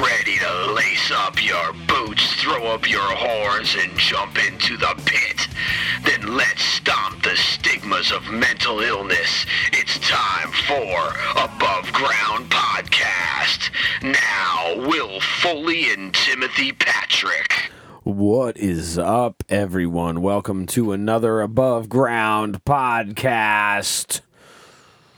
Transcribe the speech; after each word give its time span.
ready 0.00 0.38
to 0.38 0.72
lace 0.72 1.10
up 1.12 1.42
your 1.42 1.72
boots, 1.86 2.34
throw 2.36 2.64
up 2.68 2.88
your 2.88 3.00
horns, 3.02 3.76
and 3.78 3.96
jump 3.98 4.38
into 4.46 4.76
the 4.78 4.94
pit? 5.04 5.48
Then 6.04 6.34
let's 6.34 6.62
stomp 6.62 7.22
the 7.22 7.36
stigmas 7.36 8.10
of 8.10 8.24
mental 8.30 8.80
illness. 8.80 9.44
It's 9.72 9.98
time 9.98 10.50
for 10.66 11.12
Above 11.32 11.92
Ground 11.92 12.50
Podcast. 12.50 13.70
Now, 14.02 14.88
Will 14.88 15.20
Foley 15.20 15.92
and 15.92 16.14
Timothy 16.14 16.72
Patrick. 16.72 17.70
What 18.02 18.56
is 18.56 18.96
up, 18.98 19.44
everyone? 19.50 20.22
Welcome 20.22 20.66
to 20.68 20.92
another 20.92 21.42
Above 21.42 21.90
Ground 21.90 22.64
podcast. 22.64 24.22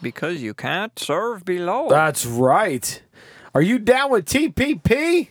Because 0.02 0.42
you 0.42 0.52
can't 0.52 0.98
serve 0.98 1.44
below. 1.44 1.88
That's 1.88 2.26
right. 2.26 3.00
Are 3.56 3.62
you 3.62 3.78
down 3.78 4.10
with 4.10 4.24
TPP? 4.24 5.28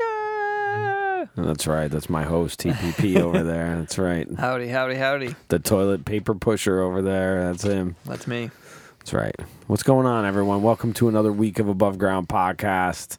Oh, 0.00 1.28
that's 1.36 1.66
right. 1.66 1.90
That's 1.90 2.08
my 2.08 2.22
host, 2.22 2.60
TPP, 2.60 3.20
over 3.20 3.42
there. 3.42 3.76
That's 3.76 3.98
right. 3.98 4.26
Howdy, 4.38 4.68
howdy, 4.68 4.94
howdy. 4.94 5.34
The 5.48 5.58
toilet 5.58 6.06
paper 6.06 6.34
pusher 6.34 6.80
over 6.80 7.02
there. 7.02 7.44
That's 7.44 7.64
him. 7.64 7.96
That's 8.06 8.26
me. 8.26 8.50
That's 9.00 9.12
right. 9.12 9.36
What's 9.66 9.82
going 9.82 10.06
on, 10.06 10.24
everyone? 10.24 10.62
Welcome 10.62 10.94
to 10.94 11.08
another 11.10 11.30
week 11.30 11.58
of 11.58 11.68
Above 11.68 11.98
Ground 11.98 12.26
podcast. 12.26 13.18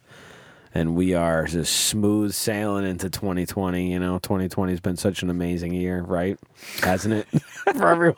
And 0.73 0.95
we 0.95 1.15
are 1.15 1.45
just 1.45 1.73
smooth 1.87 2.33
sailing 2.33 2.85
into 2.85 3.09
2020. 3.09 3.91
You 3.91 3.97
know, 3.99 4.19
2020 4.19 4.71
has 4.73 4.79
been 4.79 4.97
such 4.97 5.23
an 5.23 5.29
amazing 5.31 5.73
year, 5.73 6.01
right? 6.01 6.37
Hasn't 6.83 7.13
it? 7.15 7.25
For 7.75 7.87
everyone. 7.87 8.15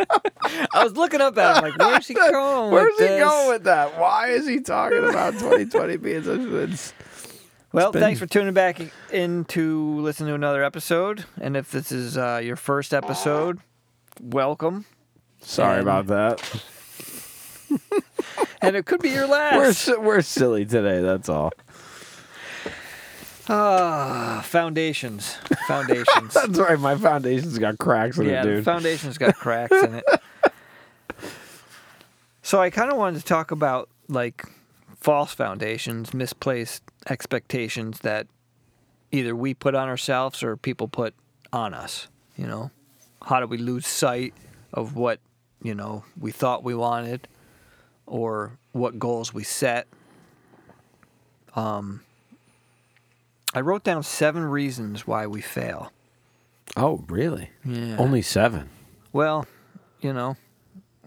I 0.74 0.82
was 0.82 0.96
looking 0.96 1.20
up 1.20 1.38
at 1.38 1.56
him 1.58 1.70
like, 1.70 1.78
where's 1.78 2.08
he 2.08 2.14
going? 2.32 2.72
Where's 2.72 2.98
he 2.98 3.04
this? 3.06 3.22
going 3.22 3.48
with 3.48 3.64
that? 3.64 3.96
Why 3.98 4.28
is 4.30 4.46
he 4.46 4.60
talking 4.60 4.98
about 5.08 5.34
2020 5.34 5.96
being 5.98 6.24
such 6.24 6.40
a 6.40 6.56
it's 6.62 6.92
Well, 7.72 7.92
been- 7.92 8.02
thanks 8.02 8.18
for 8.18 8.26
tuning 8.26 8.54
back 8.54 8.80
in 9.12 9.44
to 9.46 10.00
listen 10.00 10.26
to 10.26 10.34
another 10.34 10.64
episode. 10.64 11.24
And 11.40 11.56
if 11.56 11.70
this 11.70 11.92
is 11.92 12.18
uh, 12.18 12.40
your 12.42 12.56
first 12.56 12.92
episode, 12.92 13.60
welcome. 14.20 14.84
Sorry 15.42 15.78
And- 15.78 15.88
about 15.88 16.06
that. 16.08 16.64
And 18.66 18.76
it 18.76 18.86
could 18.86 19.00
be 19.02 19.10
your 19.10 19.28
We're 19.28 19.66
last. 19.66 19.98
we're 20.00 20.22
silly 20.22 20.64
today. 20.64 21.00
That's 21.00 21.28
all. 21.28 21.52
Ah, 23.48 24.40
foundations. 24.44 25.34
Foundations. 25.66 26.32
That's 26.34 26.58
right. 26.58 26.78
My 26.80 26.96
foundation's 26.96 27.58
got 27.58 27.78
cracks 27.78 28.18
in 28.18 28.26
yeah, 28.26 28.40
it, 28.40 28.44
dude. 28.44 28.64
foundation's 28.64 29.18
got 29.18 29.34
cracks 29.36 29.72
in 29.82 29.94
it. 29.96 30.04
So 32.46 32.60
I 32.60 32.68
kind 32.68 32.92
of 32.92 32.98
wanted 32.98 33.20
to 33.20 33.24
talk 33.24 33.52
about 33.52 33.88
like 34.06 34.44
false 35.00 35.32
foundations, 35.32 36.12
misplaced 36.12 36.82
expectations 37.08 38.00
that 38.00 38.26
either 39.10 39.34
we 39.34 39.54
put 39.54 39.74
on 39.74 39.88
ourselves 39.88 40.42
or 40.42 40.54
people 40.58 40.86
put 40.86 41.14
on 41.54 41.72
us. 41.72 42.06
You 42.36 42.46
know, 42.46 42.70
how 43.24 43.40
do 43.40 43.46
we 43.46 43.56
lose 43.56 43.86
sight 43.86 44.34
of 44.74 44.94
what 44.94 45.20
you 45.62 45.74
know 45.74 46.04
we 46.20 46.32
thought 46.32 46.62
we 46.62 46.74
wanted, 46.74 47.28
or 48.06 48.58
what 48.72 48.98
goals 48.98 49.32
we 49.32 49.44
set? 49.44 49.86
Um, 51.54 52.00
I 53.54 53.60
wrote 53.60 53.84
down 53.84 54.02
seven 54.02 54.44
reasons 54.44 55.06
why 55.06 55.26
we 55.26 55.40
fail. 55.40 55.92
oh, 56.76 57.04
really? 57.08 57.50
Yeah. 57.64 57.96
Only 57.98 58.22
seven. 58.22 58.68
Well, 59.12 59.46
you 60.00 60.12
know, 60.12 60.36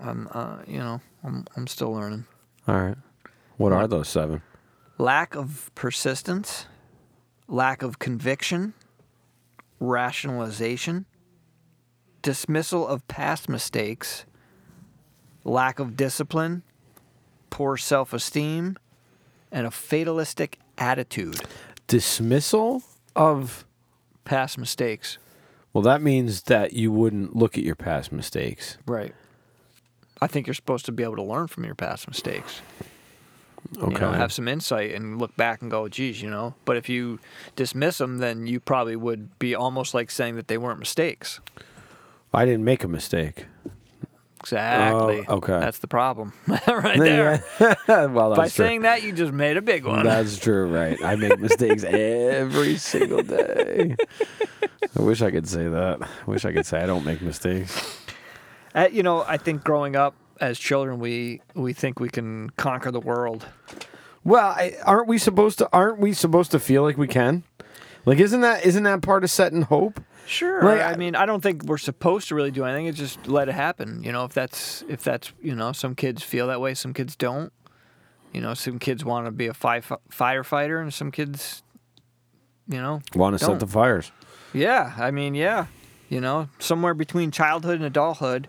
I'm 0.01 0.29
uh, 0.31 0.59
you 0.65 0.79
know, 0.79 1.01
I'm 1.23 1.45
I'm 1.55 1.67
still 1.67 1.91
learning. 1.91 2.25
All 2.67 2.75
right. 2.81 2.97
What 3.57 3.73
are 3.73 3.87
those 3.87 4.07
seven? 4.07 4.41
Lack 4.97 5.35
of 5.35 5.71
persistence, 5.75 6.67
lack 7.47 7.81
of 7.81 7.99
conviction, 7.99 8.73
rationalization, 9.79 11.05
dismissal 12.21 12.87
of 12.87 13.07
past 13.07 13.49
mistakes, 13.49 14.25
lack 15.43 15.79
of 15.79 15.95
discipline, 15.97 16.63
poor 17.57 17.75
self-esteem, 17.75 18.77
and 19.51 19.65
a 19.65 19.71
fatalistic 19.71 20.59
attitude. 20.77 21.39
Dismissal 21.87 22.83
of. 23.15 23.65
Past 24.25 24.59
mistakes. 24.59 25.17
Well, 25.73 25.81
that 25.81 26.03
means 26.03 26.43
that 26.43 26.73
you 26.73 26.91
wouldn't 26.91 27.35
look 27.35 27.57
at 27.57 27.63
your 27.63 27.73
past 27.73 28.11
mistakes. 28.11 28.77
Right. 28.85 29.15
I 30.21 30.27
think 30.27 30.45
you're 30.45 30.53
supposed 30.53 30.85
to 30.85 30.91
be 30.91 31.01
able 31.01 31.15
to 31.15 31.23
learn 31.23 31.47
from 31.47 31.63
your 31.63 31.73
past 31.73 32.07
mistakes. 32.07 32.61
Okay. 33.75 33.91
you 33.91 33.99
know, 34.01 34.11
have 34.11 34.31
some 34.31 34.47
insight 34.47 34.93
and 34.93 35.17
look 35.17 35.35
back 35.35 35.63
and 35.63 35.71
go, 35.71 35.87
geez, 35.87 36.21
you 36.21 36.29
know. 36.29 36.53
But 36.63 36.77
if 36.77 36.87
you 36.87 37.19
dismiss 37.55 37.97
them, 37.97 38.19
then 38.19 38.45
you 38.45 38.59
probably 38.59 38.95
would 38.95 39.39
be 39.39 39.55
almost 39.55 39.95
like 39.95 40.11
saying 40.11 40.35
that 40.35 40.47
they 40.47 40.59
weren't 40.59 40.79
mistakes. 40.79 41.39
I 42.31 42.45
didn't 42.45 42.65
make 42.65 42.83
a 42.83 42.87
mistake. 42.87 43.47
Exactly. 44.47 45.25
Oh, 45.27 45.37
okay. 45.37 45.59
That's 45.59 45.79
the 45.79 45.87
problem 45.87 46.31
right 46.47 46.97
there. 46.97 47.43
well, 47.87 48.33
By 48.33 48.45
true. 48.45 48.49
saying 48.49 48.81
that, 48.83 49.03
you 49.03 49.11
just 49.11 49.33
made 49.33 49.57
a 49.57 49.61
big 49.61 49.85
one. 49.85 50.05
That's 50.05 50.39
true, 50.39 50.67
right? 50.73 50.97
I 51.03 51.15
make 51.15 51.37
mistakes 51.37 51.83
every 51.87 52.77
single 52.77 53.23
day. 53.23 53.97
I 54.97 55.01
wish 55.01 55.21
I 55.21 55.31
could 55.31 55.49
say 55.49 55.67
that. 55.67 56.01
I 56.01 56.29
wish 56.31 56.45
I 56.45 56.53
could 56.53 56.65
say 56.65 56.81
I 56.81 56.85
don't 56.85 57.05
make 57.05 57.21
mistakes. 57.21 57.99
Uh, 58.73 58.87
you 58.89 59.03
know, 59.03 59.25
I 59.27 59.35
think 59.35 59.65
growing 59.65 59.97
up 59.97 60.15
as 60.39 60.57
children, 60.57 60.99
we 60.99 61.41
we 61.53 61.73
think 61.73 61.99
we 61.99 62.09
can 62.09 62.49
conquer 62.51 62.91
the 62.91 63.01
world. 63.01 63.45
Well, 64.23 64.47
I, 64.47 64.75
aren't 64.85 65.09
we 65.09 65.17
supposed 65.17 65.57
to? 65.57 65.69
Aren't 65.73 65.99
we 65.99 66.13
supposed 66.13 66.51
to 66.51 66.59
feel 66.59 66.83
like 66.83 66.97
we 66.97 67.07
can? 67.07 67.43
Like, 68.05 68.19
isn't 68.19 68.41
that 68.41 68.65
isn't 68.65 68.83
that 68.83 69.01
part 69.01 69.25
of 69.25 69.29
setting 69.29 69.63
hope? 69.63 69.99
Sure. 70.27 70.61
Like, 70.61 70.81
I 70.81 70.95
mean, 70.97 71.15
I 71.15 71.25
don't 71.25 71.41
think 71.41 71.63
we're 71.63 71.77
supposed 71.77 72.27
to 72.27 72.35
really 72.35 72.51
do 72.51 72.65
anything. 72.65 72.85
It's 72.87 72.97
just 72.97 73.27
let 73.27 73.47
it 73.49 73.53
happen. 73.53 74.03
You 74.03 74.11
know, 74.11 74.25
if 74.25 74.33
that's 74.33 74.83
if 74.89 75.03
that's 75.03 75.31
you 75.41 75.55
know, 75.55 75.71
some 75.71 75.95
kids 75.95 76.21
feel 76.21 76.47
that 76.47 76.59
way, 76.61 76.73
some 76.73 76.93
kids 76.93 77.15
don't. 77.15 77.51
You 78.33 78.41
know, 78.41 78.53
some 78.53 78.77
kids 78.77 79.05
want 79.05 79.25
to 79.25 79.31
be 79.31 79.47
a 79.47 79.53
fi- 79.53 79.79
firefighter, 79.79 80.81
and 80.81 80.93
some 80.93 81.11
kids, 81.11 81.63
you 82.67 82.77
know, 82.77 83.01
Want 83.15 83.39
to 83.39 83.43
set 83.43 83.59
the 83.59 83.67
fires? 83.67 84.11
yeah. 84.53 84.93
I 84.97 85.11
mean, 85.11 85.33
yeah. 85.33 85.67
You 86.09 86.21
know, 86.21 86.49
somewhere 86.59 86.93
between 86.93 87.31
childhood 87.31 87.75
and 87.75 87.85
adulthood, 87.85 88.47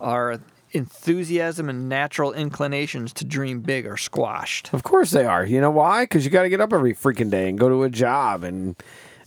our 0.00 0.40
enthusiasm 0.72 1.68
and 1.68 1.88
natural 1.88 2.32
inclinations 2.32 3.12
to 3.14 3.24
dream 3.24 3.60
big 3.60 3.86
are 3.86 3.96
squashed. 3.96 4.72
Of 4.72 4.82
course 4.82 5.10
they 5.10 5.24
are. 5.24 5.44
You 5.44 5.60
know 5.60 5.70
why? 5.70 6.04
Because 6.04 6.24
you 6.24 6.30
got 6.30 6.42
to 6.42 6.48
get 6.48 6.60
up 6.60 6.72
every 6.72 6.94
freaking 6.94 7.30
day 7.30 7.48
and 7.48 7.58
go 7.58 7.68
to 7.68 7.82
a 7.84 7.90
job 7.90 8.42
and 8.44 8.76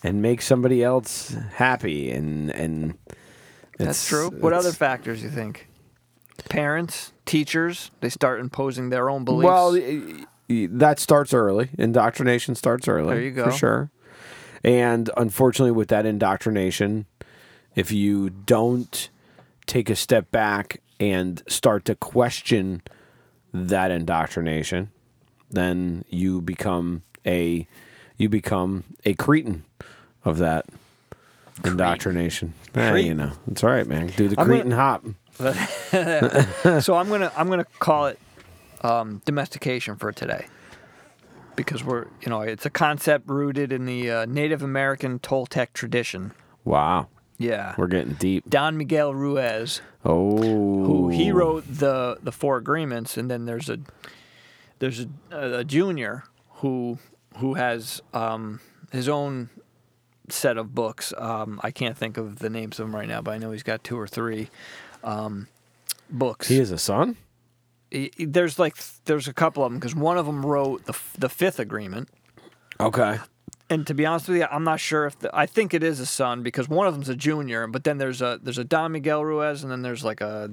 and 0.03 0.21
make 0.21 0.41
somebody 0.41 0.83
else 0.83 1.35
happy 1.55 2.11
and 2.11 2.51
and 2.51 2.97
That's 3.77 4.07
true. 4.07 4.29
What 4.29 4.53
other 4.53 4.71
factors 4.71 5.23
you 5.23 5.29
think? 5.29 5.67
Parents, 6.49 7.11
teachers, 7.25 7.91
they 8.01 8.09
start 8.09 8.39
imposing 8.39 8.89
their 8.89 9.09
own 9.09 9.25
beliefs. 9.25 9.45
Well, 9.45 10.27
that 10.49 10.99
starts 10.99 11.33
early. 11.33 11.69
Indoctrination 11.77 12.55
starts 12.55 12.87
early. 12.87 13.13
There 13.13 13.23
you 13.23 13.31
go. 13.31 13.45
For 13.45 13.51
sure. 13.51 13.91
And 14.63 15.09
unfortunately, 15.15 15.71
with 15.71 15.89
that 15.89 16.05
indoctrination, 16.05 17.05
if 17.75 17.91
you 17.91 18.29
don't 18.29 19.09
take 19.65 19.89
a 19.89 19.95
step 19.95 20.31
back 20.31 20.81
and 20.99 21.41
start 21.47 21.85
to 21.85 21.95
question 21.95 22.81
that 23.53 23.91
indoctrination, 23.91 24.91
then 25.49 26.03
you 26.09 26.41
become 26.41 27.03
a 27.25 27.67
you 28.19 28.29
become 28.29 28.83
a 29.05 29.15
cretin 29.15 29.63
of 30.23 30.37
that 30.37 30.67
indoctrination. 31.63 32.53
Eh, 32.75 32.97
you 32.97 33.15
know, 33.15 33.31
it's 33.49 33.63
all 33.63 33.71
right, 33.71 33.87
man. 33.87 34.07
Do 34.07 34.27
the 34.27 34.39
I'm 34.39 34.45
cretin 34.45 34.71
hop. 34.71 35.03
so 35.39 36.95
I'm 36.95 37.09
gonna 37.09 37.31
I'm 37.35 37.47
gonna 37.47 37.65
call 37.79 38.07
it 38.07 38.19
um, 38.81 39.21
domestication 39.25 39.95
for 39.95 40.11
today 40.11 40.45
because 41.55 41.83
we're 41.83 42.07
you 42.21 42.29
know 42.29 42.41
it's 42.41 42.65
a 42.65 42.69
concept 42.69 43.29
rooted 43.29 43.71
in 43.71 43.85
the 43.85 44.11
uh, 44.11 44.25
Native 44.25 44.61
American 44.61 45.17
Toltec 45.19 45.69
tradition. 45.73 46.33
Wow, 46.65 47.07
Yeah, 47.37 47.73
we're 47.77 47.87
getting 47.87 48.13
deep. 48.13 48.49
Don 48.49 48.77
Miguel 48.77 49.13
Ruiz, 49.13 49.81
Oh, 50.03 50.37
who 50.37 51.09
he 51.09 51.31
wrote 51.31 51.63
the 51.69 52.17
the 52.21 52.33
Four 52.33 52.57
Agreements, 52.57 53.15
and 53.15 53.31
then 53.31 53.45
there's 53.45 53.69
a 53.69 53.79
there's 54.79 55.05
a, 55.31 55.59
a 55.59 55.63
junior 55.63 56.25
who 56.55 56.99
who 57.37 57.53
has 57.55 58.01
um, 58.13 58.59
his 58.91 59.07
own 59.09 59.49
set 60.29 60.57
of 60.57 60.75
books. 60.75 61.13
Um, 61.17 61.59
I 61.63 61.71
can't 61.71 61.97
think 61.97 62.17
of 62.17 62.39
the 62.39 62.49
names 62.49 62.79
of 62.79 62.85
them 62.87 62.95
right 62.95 63.07
now, 63.07 63.21
but 63.21 63.31
I 63.31 63.37
know 63.37 63.51
he's 63.51 63.63
got 63.63 63.83
two 63.83 63.97
or 63.99 64.07
three 64.07 64.49
um, 65.03 65.47
books. 66.09 66.47
He 66.47 66.59
is 66.59 66.71
a 66.71 66.77
son. 66.77 67.17
he- 67.91 68.11
he- 68.17 68.25
there's 68.25 68.59
like 68.59 68.75
there's 69.05 69.27
a 69.27 69.33
couple 69.33 69.63
of 69.63 69.71
them 69.71 69.79
because 69.79 69.95
one 69.95 70.17
of 70.17 70.25
them 70.25 70.45
wrote 70.45 70.85
the 70.85 70.97
the 71.17 71.29
fifth 71.29 71.59
agreement, 71.59 72.09
Okay. 72.79 73.17
and 73.69 73.87
to 73.87 73.93
be 73.95 74.05
honest 74.05 74.27
with 74.27 74.37
you, 74.37 74.45
I'm 74.51 74.63
not 74.63 74.79
sure 74.79 75.05
if 75.07 75.17
the, 75.19 75.29
I 75.35 75.45
think 75.47 75.73
it 75.73 75.83
is 75.83 75.99
a 75.99 76.05
son 76.05 76.43
because 76.43 76.69
one 76.69 76.85
of 76.87 76.93
them's 76.93 77.09
a 77.09 77.15
junior, 77.15 77.65
but 77.67 77.83
then 77.83 77.97
there's 77.97 78.21
a 78.21 78.39
there's 78.43 78.57
a 78.59 78.63
Don 78.63 78.91
Miguel 78.91 79.25
Ruiz, 79.25 79.63
and 79.63 79.71
then 79.71 79.81
there's 79.81 80.03
like 80.03 80.21
a 80.21 80.51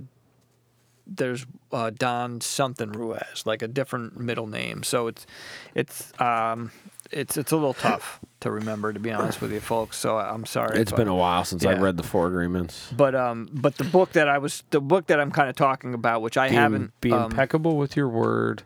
there's 1.06 1.46
uh, 1.72 1.90
Don 1.90 2.40
something 2.40 2.90
Ruiz, 2.92 3.44
like 3.44 3.62
a 3.62 3.68
different 3.68 4.18
middle 4.18 4.46
name. 4.46 4.82
So 4.82 5.06
it's 5.06 5.26
it's 5.74 6.12
um 6.20 6.70
it's 7.12 7.36
it's 7.36 7.52
a 7.52 7.56
little 7.56 7.74
tough 7.74 8.18
to 8.40 8.50
remember, 8.50 8.92
to 8.92 8.98
be 9.00 9.12
honest 9.12 9.40
with 9.40 9.52
you, 9.52 9.60
folks. 9.60 9.96
So 9.96 10.18
I'm 10.18 10.44
sorry. 10.44 10.80
It's 10.80 10.90
but- 10.90 10.98
been 10.98 11.08
a 11.08 11.14
while 11.14 11.44
since 11.44 11.64
I 11.64 11.72
yeah. 11.72 11.80
read 11.80 11.96
the 11.96 12.02
four 12.02 12.26
agreements. 12.26 12.90
But 12.96 13.14
um, 13.14 13.48
but 13.52 13.76
the 13.76 13.84
book 13.84 14.12
that 14.12 14.28
I 14.28 14.38
was 14.38 14.64
the 14.70 14.80
book 14.80 15.06
that 15.06 15.20
I'm 15.20 15.30
kind 15.30 15.48
of 15.48 15.54
talking 15.56 15.94
about, 15.94 16.22
which 16.22 16.36
I 16.36 16.48
Be, 16.48 16.54
haven't. 16.56 17.00
be 17.00 17.12
um, 17.12 17.24
impeccable 17.30 17.76
with 17.76 17.96
your 17.96 18.08
word. 18.08 18.64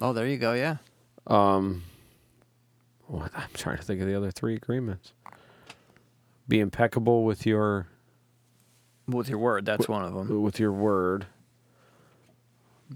oh, 0.00 0.12
there 0.12 0.26
you 0.26 0.36
go. 0.38 0.52
Yeah. 0.52 0.76
Um, 1.26 1.82
what 3.06 3.30
I'm 3.34 3.48
trying 3.54 3.78
to 3.78 3.82
think 3.82 4.00
of 4.02 4.06
the 4.06 4.14
other 4.14 4.30
three 4.30 4.54
agreements. 4.54 5.12
Be 6.46 6.60
impeccable 6.60 7.24
with 7.24 7.44
your 7.46 7.86
With 9.06 9.28
your 9.28 9.38
word, 9.38 9.64
that's 9.66 9.88
one 9.88 10.04
of 10.04 10.12
them. 10.14 10.42
with 10.42 10.58
your 10.60 10.72
word. 10.72 11.26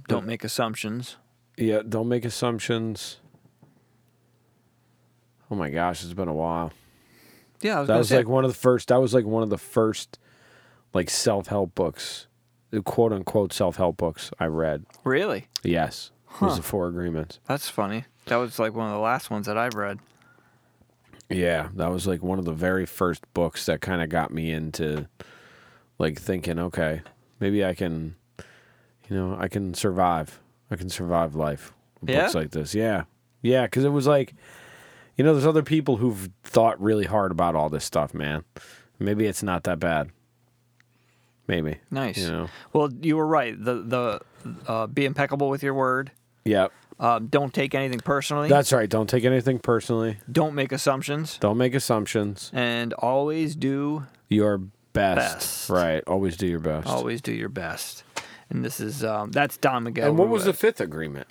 Don't 0.09 0.27
make 0.27 0.43
assumptions. 0.45 1.17
Yeah, 1.57 1.83
don't 1.87 2.09
make 2.09 2.25
assumptions. 2.25 3.19
Oh 5.51 5.55
my 5.55 5.71
gosh, 5.71 6.03
it's 6.03 6.15
been 6.15 6.29
a 6.29 6.35
while. 6.35 6.73
Yeah, 7.61 7.77
I 7.77 7.81
was 7.81 7.89
That 7.89 7.99
was 7.99 8.09
say. 8.09 8.17
like 8.19 8.29
one 8.29 8.45
of 8.45 8.51
the 8.51 8.57
first. 8.57 8.89
That 8.89 9.01
was 9.01 9.13
like 9.15 9.25
one 9.27 9.43
of 9.43 9.51
the 9.51 9.59
first, 9.59 10.19
like 10.95 11.11
self 11.11 11.49
help 11.49 11.75
books, 11.75 12.27
the 12.71 12.83
quote 12.83 13.13
unquote 13.13 13.53
self 13.53 13.77
help 13.77 13.97
books 13.99 14.31
I 14.41 14.47
read. 14.47 14.85
really? 15.05 15.49
Yes, 15.63 16.11
it 16.27 16.41
was 16.41 16.53
Huh. 16.53 16.57
the 16.57 16.63
Four 16.63 16.89
Agreements. 16.89 17.39
That's 17.47 17.69
funny. 17.69 18.05
That 18.27 18.37
was 18.37 18.59
like 18.59 18.75
one 18.75 18.87
of 18.87 18.93
the 18.93 18.99
last 19.01 19.31
ones 19.31 19.47
that 19.47 19.59
I've 19.59 19.75
read. 19.75 19.99
Yeah, 21.29 21.69
that 21.75 21.91
was 21.91 22.07
like 22.07 22.23
one 22.23 22.39
of 22.39 22.45
the 22.45 22.53
very 22.53 22.85
first 22.87 23.23
books 23.35 23.67
that 23.67 23.81
kind 23.81 24.03
of 24.03 24.09
got 24.09 24.33
me 24.33 24.51
into, 24.51 25.09
like 25.99 26.19
thinking, 26.21 26.59
okay, 26.59 27.03
maybe 27.41 27.65
I 27.65 27.75
can, 27.75 28.17
you 29.13 29.19
know, 29.19 29.37
I 29.39 29.49
can 29.49 29.75
survive. 29.75 30.41
I 30.71 30.77
can 30.77 30.89
survive 30.89 31.35
life. 31.35 31.73
with 32.01 32.11
Yeah? 32.11 32.23
Books 32.23 32.35
like 32.35 32.51
this, 32.51 32.75
yeah, 32.75 33.05
yeah, 33.43 33.67
because 33.67 33.85
it 33.85 33.91
was 33.91 34.07
like, 34.07 34.35
you 35.17 35.25
know, 35.25 35.33
there's 35.35 35.47
other 35.47 35.63
people 35.63 35.99
who've 35.99 36.31
thought 36.45 36.81
really 36.81 37.05
hard 37.05 37.31
about 37.31 37.55
all 37.55 37.69
this 37.69 37.85
stuff, 37.85 38.15
man. 38.15 38.45
Maybe 38.99 39.27
it's 39.27 39.43
not 39.43 39.65
that 39.65 39.79
bad. 39.79 40.11
Maybe. 41.47 41.79
Nice. 41.91 42.19
You 42.19 42.31
know. 42.31 42.49
Well, 42.73 42.89
you 43.03 43.17
were 43.17 43.27
right. 43.27 43.55
The 43.63 43.75
the 43.83 44.21
uh, 44.67 44.87
be 44.87 45.05
impeccable 45.05 45.51
with 45.51 45.63
your 45.63 45.75
word. 45.75 46.13
Yep. 46.45 46.73
Um, 47.01 47.27
don't 47.27 47.53
take 47.53 47.75
anything 47.75 47.99
personally. 48.01 48.49
That's 48.49 48.73
right. 48.73 48.89
Don't 48.89 49.11
take 49.11 49.25
anything 49.25 49.59
personally. 49.59 50.19
don't 50.31 50.55
make 50.55 50.71
assumptions, 50.73 51.37
Don't 51.39 51.59
make 51.59 51.75
assumptions. 51.75 52.51
and 52.55 52.93
always 52.95 53.57
do 53.57 54.07
Your 54.29 54.59
best. 54.93 55.17
Best. 55.17 55.71
Right. 55.71 56.03
Always 56.07 56.37
do 56.37 56.47
your 56.47 56.61
best. 56.61 56.87
always 56.87 57.21
do 57.21 57.33
your 57.33 57.49
best. 57.49 58.05
And 58.53 58.63
this 58.63 58.81
is 58.81 59.03
um, 59.03 59.33
that's 59.33 59.57
Don 59.57 59.85
Miguel. 59.85 60.09
And 60.09 60.19
what 60.19 60.29
was 60.29 60.45
the 60.45 60.53
fifth 60.53 60.81
agreement? 60.81 61.27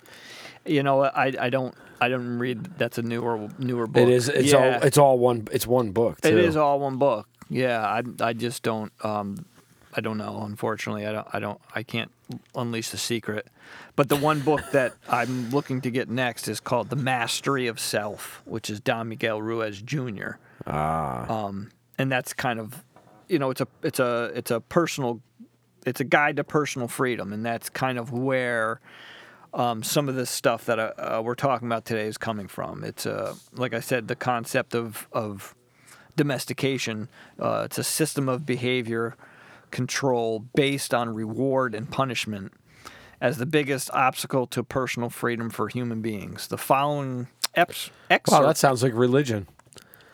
You 0.66 0.82
know. 0.82 1.04
I 1.04 1.32
I 1.38 1.50
don't 1.50 1.74
I 2.00 2.08
don't 2.08 2.38
read. 2.38 2.64
That's 2.78 2.98
a 2.98 3.02
newer 3.02 3.48
newer 3.58 3.86
book. 3.86 4.02
It 4.02 4.08
is. 4.08 4.28
It's 4.28 4.50
yeah, 4.50 4.76
all. 4.76 4.82
It's 4.82 4.98
all 4.98 5.18
one. 5.18 5.46
It's 5.52 5.66
one 5.66 5.92
book. 5.92 6.20
Too. 6.20 6.28
It 6.28 6.44
is 6.44 6.56
all 6.56 6.80
one 6.80 6.98
book. 6.98 7.28
Yeah, 7.48 7.80
I 7.80 8.02
I 8.20 8.32
just 8.32 8.64
don't 8.64 8.92
um 9.04 9.46
I 9.94 10.00
don't 10.00 10.18
know. 10.18 10.42
Unfortunately, 10.42 11.06
I 11.06 11.12
don't 11.12 11.28
I 11.32 11.38
don't 11.38 11.60
I 11.74 11.84
can't 11.84 12.10
unleash 12.56 12.90
the 12.90 12.98
secret. 12.98 13.46
But 13.94 14.08
the 14.08 14.16
one 14.16 14.40
book 14.40 14.62
that 14.72 14.94
I'm 15.08 15.50
looking 15.50 15.80
to 15.82 15.90
get 15.92 16.08
next 16.08 16.48
is 16.48 16.58
called 16.58 16.90
The 16.90 16.96
Mastery 16.96 17.68
of 17.68 17.78
Self, 17.78 18.42
which 18.46 18.68
is 18.68 18.80
Don 18.80 19.10
Miguel 19.10 19.40
Ruiz 19.40 19.80
Jr. 19.80 20.32
Ah. 20.66 21.30
Um, 21.30 21.70
and 21.98 22.10
that's 22.10 22.32
kind 22.32 22.58
of 22.58 22.82
you 23.28 23.38
know 23.38 23.50
it's 23.50 23.60
a 23.60 23.68
it's 23.82 24.00
a 24.00 24.32
it's 24.34 24.50
a 24.50 24.60
personal 24.60 25.20
it's 25.86 26.00
a 26.00 26.04
guide 26.04 26.36
to 26.36 26.44
personal 26.44 26.88
freedom, 26.88 27.32
and 27.32 27.44
that's 27.44 27.68
kind 27.68 27.98
of 27.98 28.12
where 28.12 28.80
um, 29.54 29.82
some 29.82 30.08
of 30.08 30.14
this 30.14 30.30
stuff 30.30 30.64
that 30.66 30.78
uh, 30.78 30.92
uh, 30.96 31.22
we're 31.24 31.34
talking 31.34 31.68
about 31.68 31.84
today 31.84 32.06
is 32.06 32.18
coming 32.18 32.48
from. 32.48 32.84
It's 32.84 33.06
uh, 33.06 33.34
like 33.52 33.74
I 33.74 33.80
said, 33.80 34.08
the 34.08 34.16
concept 34.16 34.74
of 34.74 35.08
of 35.12 35.54
domestication. 36.16 37.08
Uh, 37.38 37.62
it's 37.66 37.78
a 37.78 37.84
system 37.84 38.28
of 38.28 38.46
behavior 38.46 39.16
control 39.70 40.40
based 40.54 40.92
on 40.92 41.14
reward 41.14 41.74
and 41.74 41.90
punishment 41.90 42.52
as 43.20 43.38
the 43.38 43.46
biggest 43.46 43.90
obstacle 43.92 44.46
to 44.48 44.62
personal 44.62 45.08
freedom 45.08 45.48
for 45.48 45.68
human 45.68 46.02
beings. 46.02 46.48
The 46.48 46.58
following 46.58 47.28
eps- 47.56 47.90
excerpt. 48.10 48.40
wow, 48.40 48.46
that 48.46 48.56
sounds 48.56 48.82
like 48.82 48.92
religion. 48.94 49.48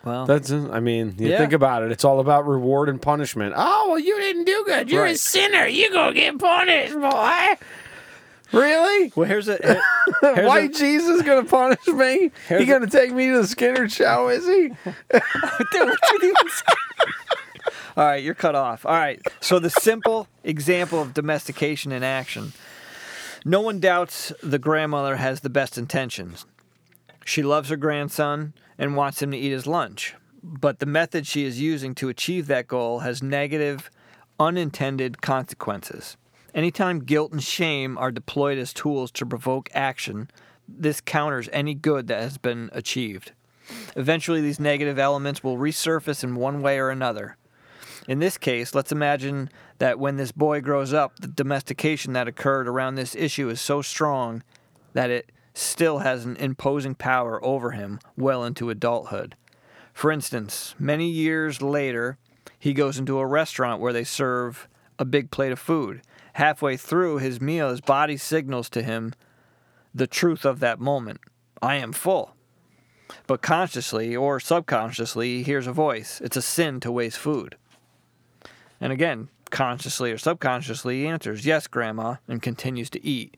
Well, 0.09 0.27
That's. 0.27 0.51
I 0.51 0.81
mean, 0.81 1.15
you 1.19 1.29
Yeah. 1.29 1.39
think 1.39 1.53
about 1.53 1.83
it. 1.83 1.93
It's 1.93 2.05
all 2.05 2.19
about 2.21 2.47
reward 2.47 2.89
and 2.89 3.01
punishment. 3.01 3.55
Oh 3.57 3.87
well, 3.91 3.99
you 3.99 4.19
didn't 4.19 4.45
do 4.45 4.65
good. 4.67 4.91
You're 4.91 5.07
a 5.07 5.15
sinner. 5.17 5.67
You 5.67 5.93
gonna 5.93 6.15
get 6.15 6.39
punished, 6.39 6.95
boy. 6.95 7.55
Really? 8.51 9.13
well, 9.15 9.29
here's 9.29 9.47
a 9.49 9.59
here- 9.63 9.83
here's 10.35 10.53
a- 10.55 10.69
Jesus 10.69 11.21
gonna 11.23 11.45
punish 11.45 11.87
me? 11.89 12.31
He 12.49 12.65
gonna 12.65 12.87
take 12.87 13.13
me 13.13 13.27
to 13.29 13.43
the 13.43 13.47
Skinner 13.47 13.89
show? 13.91 14.29
Is 14.29 14.47
he? 14.47 14.69
Dude, 15.13 15.23
what 15.73 15.99
you 16.13 16.19
even? 16.23 16.35
All 17.97 18.05
right, 18.07 18.23
you're 18.23 18.35
cut 18.35 18.55
off. 18.55 18.87
All 18.87 18.95
right. 18.95 19.21
So 19.41 19.59
the 19.59 19.71
simple 19.71 20.29
example 20.45 21.03
of 21.03 21.13
domestication 21.15 21.93
in 21.93 22.03
action. 22.03 22.53
No 23.45 23.61
one 23.61 23.81
doubts 23.81 24.33
the 24.43 24.59
grandmother 24.59 25.17
has 25.17 25.41
the 25.41 25.51
best 25.51 25.77
intentions. 25.77 26.47
She 27.29 27.43
loves 27.43 27.69
her 27.69 27.77
grandson 27.77 28.55
and 28.79 28.97
wants 28.97 29.21
him 29.21 29.33
to 29.33 29.37
eat 29.37 29.51
his 29.51 29.67
lunch. 29.67 30.15
But 30.43 30.79
the 30.79 30.87
method 30.87 31.27
she 31.27 31.45
is 31.45 31.61
using 31.61 31.95
to 31.97 32.09
achieve 32.09 32.47
that 32.47 32.67
goal 32.67 33.01
has 33.01 33.23
negative, 33.23 33.91
unintended 34.41 35.21
consequences. 35.21 36.17
Anytime 36.55 37.01
guilt 37.01 37.33
and 37.33 37.45
shame 37.45 37.99
are 37.99 38.11
deployed 38.11 38.57
as 38.57 38.73
tools 38.73 39.11
to 39.11 39.27
provoke 39.27 39.69
action, 39.75 40.31
this 40.67 41.03
counters 41.03 41.51
any 41.53 41.75
good 41.75 42.07
that 42.07 42.23
has 42.23 42.39
been 42.39 42.71
achieved. 42.73 43.33
Eventually, 43.95 44.41
these 44.41 44.59
negative 44.59 44.99
elements 44.99 45.45
will 45.45 45.59
resurface 45.59 46.25
in 46.25 46.35
one 46.35 46.63
way 46.63 46.79
or 46.79 46.89
another. 46.89 47.37
In 48.09 48.21
this 48.21 48.39
case, 48.39 48.75
let's 48.75 48.91
imagine 48.91 49.51
that 49.77 49.99
when 49.99 50.17
this 50.17 50.33
boy 50.33 50.63
grows 50.63 50.95
up, 50.95 51.19
the 51.19 51.29
domestication 51.29 52.15
that 52.15 52.27
occurred 52.27 52.67
around 52.67 52.95
this 52.95 53.15
issue 53.15 53.51
is 53.51 53.61
so 53.61 53.83
strong 53.83 54.43
that 54.95 55.11
it 55.11 55.31
still 55.59 55.99
has 55.99 56.25
an 56.25 56.37
imposing 56.37 56.95
power 56.95 57.45
over 57.45 57.73
him 57.73 57.99
well 58.17 58.45
into 58.45 58.71
adulthood. 58.71 59.35
For 59.93 60.13
instance, 60.13 60.75
many 60.79 61.09
years 61.09 61.61
later, 61.61 62.19
he 62.59 62.73
goes 62.73 62.99
into 62.99 63.19
a 63.19 63.27
restaurant 63.27 63.81
where 63.81 63.93
they 63.93 64.05
serve 64.05 64.69
a 64.99 65.05
big 65.05 65.31
plate 65.31 65.53
of 65.53 65.59
food. 65.59 66.03
Halfway 66.35 66.77
through 66.77 67.19
his 67.19 67.41
meal, 67.41 67.71
his 67.71 67.81
body 67.81 68.17
signals 68.17 68.69
to 68.71 68.83
him 68.83 69.13
the 69.95 70.07
truth 70.07 70.45
of 70.45 70.61
that 70.61 70.79
moment 70.79 71.21
I 71.61 71.77
am 71.77 71.93
full. 71.93 72.37
But 73.27 73.43
consciously 73.43 74.15
or 74.15 74.39
subconsciously, 74.39 75.39
he 75.39 75.43
hears 75.43 75.67
a 75.67 75.73
voice 75.73 76.21
it's 76.23 76.37
a 76.37 76.43
sin 76.43 76.79
to 76.81 76.93
waste 76.93 77.19
food. 77.19 77.57
And 78.81 78.93
again, 78.93 79.29
consciously 79.51 80.13
or 80.13 80.19
subconsciously, 80.19 81.01
he 81.01 81.07
answers, 81.09 81.47
Yes, 81.47 81.67
Grandma, 81.67 82.17
and 82.29 82.41
continues 82.41 82.91
to 82.91 83.05
eat. 83.05 83.38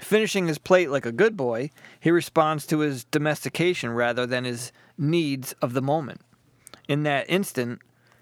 Finishing 0.00 0.46
his 0.46 0.58
plate 0.58 0.90
like 0.90 1.06
a 1.06 1.12
good 1.12 1.36
boy, 1.36 1.70
he 1.98 2.10
responds 2.10 2.66
to 2.66 2.80
his 2.80 3.04
domestication 3.04 3.90
rather 3.90 4.26
than 4.26 4.44
his 4.44 4.72
needs 4.98 5.54
of 5.62 5.72
the 5.72 5.82
moment. 5.82 6.20
In 6.88 7.02
that 7.04 7.28
instant, 7.28 7.80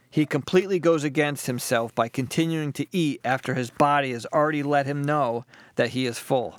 he 0.08 0.26
completely 0.26 0.78
goes 0.78 1.02
against 1.02 1.46
himself 1.46 1.94
by 1.94 2.08
continuing 2.08 2.72
to 2.74 2.86
eat 2.92 3.20
after 3.24 3.54
his 3.54 3.70
body 3.70 4.12
has 4.12 4.26
already 4.26 4.62
let 4.62 4.86
him 4.86 5.02
know 5.02 5.44
that 5.74 5.90
he 5.90 6.06
is 6.06 6.18
full. 6.18 6.56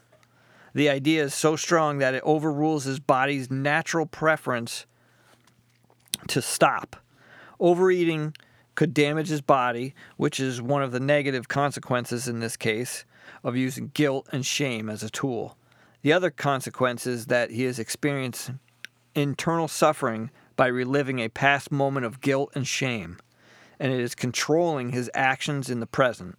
The 0.73 0.89
idea 0.89 1.23
is 1.23 1.33
so 1.33 1.55
strong 1.55 1.99
that 1.99 2.13
it 2.13 2.23
overrules 2.25 2.83
his 2.83 2.99
body's 2.99 3.49
natural 3.49 4.05
preference 4.05 4.85
to 6.27 6.41
stop. 6.41 6.97
Overeating 7.57 8.35
could 8.75 8.93
damage 8.93 9.29
his 9.29 9.39
body, 9.39 9.95
which 10.17 10.41
is 10.41 10.61
one 10.61 10.83
of 10.83 10.91
the 10.91 10.99
negative 10.99 11.47
consequences 11.47 12.27
in 12.27 12.41
this 12.41 12.57
case 12.57 13.05
of 13.45 13.55
using 13.55 13.91
guilt 13.93 14.27
and 14.33 14.45
shame 14.45 14.89
as 14.89 15.03
a 15.03 15.09
tool. 15.09 15.55
The 16.01 16.11
other 16.11 16.29
consequence 16.31 17.07
is 17.07 17.27
that 17.27 17.51
he 17.51 17.63
has 17.63 17.79
experienced 17.79 18.51
internal 19.15 19.67
suffering 19.69 20.31
by 20.57 20.67
reliving 20.67 21.19
a 21.19 21.29
past 21.29 21.71
moment 21.71 22.05
of 22.05 22.19
guilt 22.21 22.51
and 22.55 22.67
shame, 22.67 23.17
and 23.79 23.93
it 23.93 23.99
is 24.01 24.15
controlling 24.15 24.89
his 24.89 25.09
actions 25.13 25.69
in 25.69 25.79
the 25.79 25.85
present. 25.87 26.37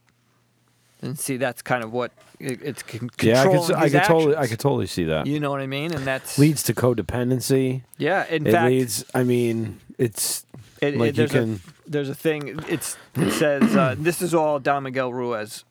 And 1.03 1.19
see, 1.19 1.37
that's 1.37 1.61
kind 1.63 1.85
of 1.85 1.93
what 1.93 2.11
it, 2.41 2.61
it's 2.63 2.83
con- 2.83 3.11
Yeah, 3.21 3.41
I 3.41 3.45
controlling 3.45 3.67
could. 3.69 3.77
I 3.77 3.89
could 3.91 4.03
totally. 4.05 4.37
I 4.37 4.47
could 4.47 4.59
totally 4.61 4.87
see 4.87 5.05
that. 5.05 5.27
You 5.27 5.39
know 5.41 5.51
what 5.51 5.61
I 5.61 5.67
mean? 5.67 5.93
And 5.93 6.07
that 6.07 6.37
Leads 6.39 6.63
to 6.65 6.75
codependency. 6.75 7.83
yeah. 7.99 8.27
In 8.29 8.47
it 8.47 8.53
fact, 8.53 8.71
leads. 8.71 9.05
I 9.15 9.23
mean, 9.23 9.79
it's 9.99 10.45
It, 10.81 10.97
like 10.97 11.11
it, 11.11 11.19
you 11.19 11.27
there's 11.27 11.31
can. 11.33 11.55
a 11.87 11.91
there's 11.91 12.09
a 12.09 12.15
thing. 12.15 12.59
It's 12.69 12.97
it 13.15 13.31
says 13.33 13.77
uh, 13.77 13.95
this 13.99 14.23
is 14.23 14.35
all 14.35 14.59
Don 14.59 14.85
Miguel 14.85 15.13
Ruiz. 15.13 15.65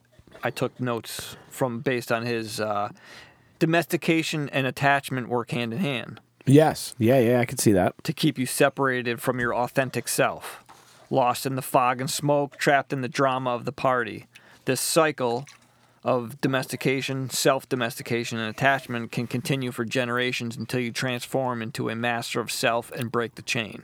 I 0.46 0.52
took 0.52 0.80
notes 0.80 1.36
from 1.50 1.80
based 1.80 2.12
on 2.12 2.26
his 2.26 2.62
uh, 2.62 2.90
domestication 3.60 4.48
and 4.50 4.66
attachment 4.68 5.28
work 5.28 5.52
hand 5.52 5.74
in 5.74 5.80
hand 5.80 6.22
yes. 6.46 6.96
Yeah. 6.98 7.20
Yeah. 7.20 7.40
I 7.40 7.46
could 7.46 7.60
see 7.60 7.72
that. 7.74 8.02
to 8.04 8.14
keep 8.14 8.38
you 8.38 8.46
separated 8.46 9.22
from 9.22 9.40
your 9.40 9.56
authentic 9.56 10.08
self, 10.08 10.64
lost 11.10 11.46
in 11.46 11.56
the 11.56 11.62
fog 11.62 12.00
and 12.00 12.10
smoke, 12.10 12.58
trapped 12.58 12.94
in 12.94 13.02
the 13.02 13.10
drama 13.10 13.52
of 13.52 13.66
the 13.66 13.72
party. 13.72 14.28
This 14.66 14.82
cycle 14.82 15.46
of 16.04 16.40
domestication, 16.42 17.30
self 17.30 17.68
domestication, 17.68 18.38
and 18.38 18.50
attachment 18.50 19.12
can 19.12 19.28
continue 19.28 19.72
for 19.72 19.86
generations 19.86 20.56
until 20.56 20.80
you 20.80 20.92
transform 20.92 21.62
into 21.62 21.90
a 21.90 21.96
master 21.96 22.40
of 22.40 22.52
self 22.52 22.92
and 22.92 23.12
break 23.12 23.36
the 23.36 23.42
chain. 23.42 23.84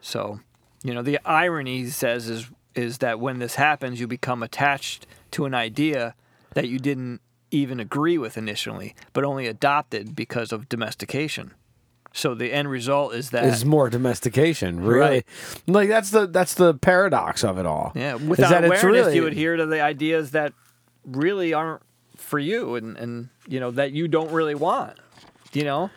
So, 0.00 0.40
you 0.82 0.92
know, 0.92 1.02
the 1.02 1.18
irony 1.24 1.78
he 1.78 1.90
says 1.90 2.28
is 2.28 2.50
is 2.74 2.98
that 2.98 3.20
when 3.20 3.38
this 3.38 3.54
happens, 3.54 4.00
you 4.00 4.08
become 4.08 4.42
attached 4.42 5.06
to 5.34 5.44
an 5.44 5.54
idea 5.54 6.14
that 6.54 6.68
you 6.68 6.78
didn't 6.78 7.20
even 7.50 7.78
agree 7.80 8.18
with 8.18 8.36
initially, 8.36 8.94
but 9.12 9.24
only 9.24 9.46
adopted 9.46 10.14
because 10.16 10.52
of 10.52 10.68
domestication. 10.68 11.52
So 12.12 12.34
the 12.34 12.52
end 12.52 12.70
result 12.70 13.14
is 13.14 13.30
that 13.30 13.44
Is 13.44 13.64
more 13.64 13.90
domestication, 13.90 14.80
really? 14.80 15.00
Right. 15.00 15.26
Like 15.66 15.88
that's 15.88 16.10
the 16.10 16.26
that's 16.28 16.54
the 16.54 16.74
paradox 16.74 17.42
of 17.42 17.58
it 17.58 17.66
all. 17.66 17.90
Yeah, 17.96 18.14
without 18.14 18.52
awareness, 18.64 18.84
really- 18.84 19.16
you 19.16 19.26
adhere 19.26 19.56
to 19.56 19.66
the 19.66 19.80
ideas 19.80 20.30
that 20.30 20.52
really 21.04 21.52
aren't 21.52 21.82
for 22.16 22.38
you, 22.38 22.76
and 22.76 22.96
and 22.96 23.28
you 23.48 23.58
know 23.58 23.72
that 23.72 23.90
you 23.92 24.06
don't 24.06 24.30
really 24.30 24.54
want. 24.54 24.98
You 25.52 25.64
know, 25.64 25.90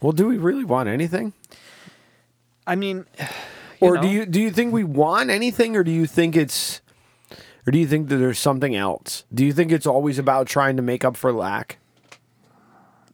Well, 0.00 0.12
do 0.12 0.26
we 0.26 0.36
really 0.36 0.64
want 0.64 0.88
anything? 0.88 1.32
I 2.66 2.74
mean, 2.74 3.06
or 3.80 3.96
know. 3.96 4.02
do 4.02 4.08
you 4.08 4.26
do 4.26 4.40
you 4.40 4.50
think 4.50 4.72
we 4.72 4.84
want 4.84 5.30
anything 5.30 5.76
or 5.76 5.84
do 5.84 5.90
you 5.90 6.06
think 6.06 6.36
it's 6.36 6.80
or 7.66 7.70
do 7.72 7.78
you 7.78 7.86
think 7.86 8.08
that 8.08 8.16
there's 8.16 8.38
something 8.38 8.76
else? 8.76 9.24
Do 9.34 9.44
you 9.44 9.52
think 9.52 9.72
it's 9.72 9.86
always 9.86 10.18
about 10.18 10.46
trying 10.46 10.76
to 10.76 10.82
make 10.82 11.04
up 11.04 11.16
for 11.16 11.32
lack? 11.32 11.78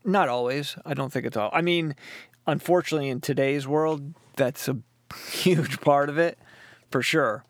not 0.05 0.29
always. 0.29 0.77
I 0.85 0.95
don't 0.95 1.13
think 1.13 1.27
it's 1.27 1.37
all. 1.37 1.51
I 1.53 1.63
mean, 1.63 1.95
unfortunately, 2.47 3.09
in 3.09 3.21
today's 3.21 3.67
world, 3.67 4.15
that's 4.37 4.69
a 4.69 4.79
huge 5.31 5.81
part 5.81 6.09
of 6.09 6.19
it, 6.19 6.39
for 6.91 7.03
sure. 7.03 7.45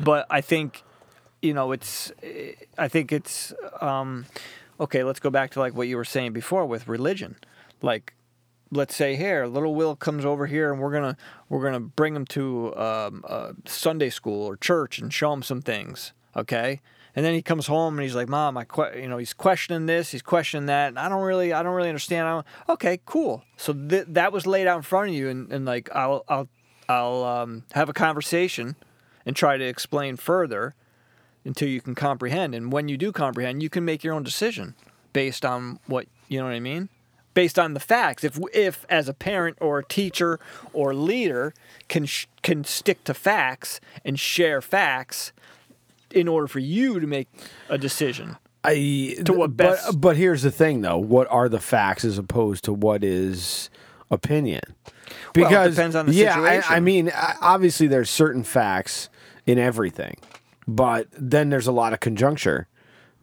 But 0.00 0.26
I 0.30 0.40
think, 0.40 0.82
you 1.42 1.54
know, 1.54 1.72
it's. 1.72 2.12
I 2.78 2.88
think 2.88 3.12
it's. 3.12 3.52
Um, 3.80 4.26
okay, 4.80 5.04
let's 5.04 5.20
go 5.20 5.30
back 5.30 5.50
to 5.52 5.60
like 5.60 5.74
what 5.74 5.88
you 5.88 5.96
were 5.96 6.04
saying 6.04 6.32
before 6.32 6.66
with 6.66 6.88
religion, 6.88 7.36
like. 7.82 8.12
Let's 8.70 8.96
say 8.96 9.14
here, 9.14 9.46
little 9.46 9.74
Will 9.74 9.94
comes 9.94 10.24
over 10.24 10.46
here, 10.46 10.72
and 10.72 10.80
we're 10.80 10.92
gonna 10.92 11.16
we're 11.48 11.62
gonna 11.62 11.80
bring 11.80 12.16
him 12.16 12.24
to 12.26 12.76
um, 12.76 13.24
uh, 13.28 13.52
Sunday 13.64 14.10
school 14.10 14.44
or 14.44 14.56
church 14.56 14.98
and 14.98 15.12
show 15.12 15.32
him 15.32 15.42
some 15.42 15.62
things. 15.62 16.12
Okay, 16.36 16.80
and 17.14 17.24
then 17.24 17.32
he 17.32 17.42
comes 17.42 17.68
home 17.68 17.94
and 17.94 18.02
he's 18.02 18.16
like, 18.16 18.28
"Mom, 18.28 18.56
I 18.56 18.64
que-, 18.64 19.00
you 19.00 19.08
know 19.08 19.18
he's 19.18 19.32
questioning 19.32 19.86
this, 19.86 20.10
he's 20.10 20.22
questioning 20.22 20.66
that, 20.66 20.88
and 20.88 20.98
I 20.98 21.08
don't 21.08 21.22
really 21.22 21.52
I 21.52 21.62
don't 21.62 21.74
really 21.74 21.88
understand." 21.88 22.26
Don't, 22.26 22.46
okay, 22.74 23.00
cool. 23.06 23.44
So 23.56 23.72
th- 23.72 24.06
that 24.08 24.32
was 24.32 24.46
laid 24.46 24.66
out 24.66 24.76
in 24.76 24.82
front 24.82 25.10
of 25.10 25.14
you, 25.14 25.28
and, 25.28 25.50
and 25.52 25.64
like 25.64 25.88
I'll 25.94 26.24
I'll 26.28 26.48
I'll 26.88 27.24
um, 27.24 27.64
have 27.72 27.88
a 27.88 27.92
conversation 27.92 28.74
and 29.24 29.34
try 29.34 29.56
to 29.56 29.64
explain 29.64 30.16
further 30.16 30.74
until 31.44 31.68
you 31.68 31.80
can 31.80 31.94
comprehend. 31.94 32.54
And 32.54 32.72
when 32.72 32.88
you 32.88 32.96
do 32.96 33.12
comprehend, 33.12 33.62
you 33.62 33.70
can 33.70 33.84
make 33.84 34.04
your 34.04 34.14
own 34.14 34.22
decision 34.22 34.74
based 35.12 35.44
on 35.44 35.78
what 35.86 36.06
you 36.28 36.38
know 36.38 36.44
what 36.44 36.54
I 36.54 36.60
mean. 36.60 36.88
Based 37.36 37.58
on 37.58 37.74
the 37.74 37.80
facts, 37.80 38.24
if 38.24 38.38
if 38.54 38.86
as 38.88 39.10
a 39.10 39.12
parent 39.12 39.58
or 39.60 39.78
a 39.80 39.84
teacher 39.84 40.40
or 40.72 40.94
leader 40.94 41.52
can 41.86 42.06
sh- 42.06 42.26
can 42.42 42.64
stick 42.64 43.04
to 43.04 43.12
facts 43.12 43.78
and 44.06 44.18
share 44.18 44.62
facts 44.62 45.32
in 46.10 46.28
order 46.28 46.46
for 46.46 46.60
you 46.60 46.98
to 46.98 47.06
make 47.06 47.28
a 47.68 47.76
decision. 47.76 48.38
I 48.64 49.16
To 49.26 49.34
what 49.34 49.54
best- 49.54 49.84
but, 49.86 50.00
but 50.00 50.16
here's 50.16 50.40
the 50.40 50.50
thing 50.50 50.80
though, 50.80 50.96
what 50.96 51.26
are 51.30 51.50
the 51.50 51.60
facts 51.60 52.06
as 52.06 52.16
opposed 52.16 52.64
to 52.64 52.72
what 52.72 53.04
is 53.04 53.68
opinion? 54.10 54.62
Because 55.34 55.76
depends 55.76 55.94
on 55.94 56.06
the 56.06 56.14
situation. 56.14 56.42
yeah, 56.42 56.62
I, 56.70 56.76
I 56.76 56.80
mean, 56.80 57.12
obviously 57.42 57.86
there's 57.86 58.08
certain 58.08 58.44
facts 58.44 59.10
in 59.44 59.58
everything, 59.58 60.16
but 60.66 61.06
then 61.12 61.50
there's 61.50 61.66
a 61.66 61.72
lot 61.72 61.92
of 61.92 62.00
conjuncture 62.00 62.66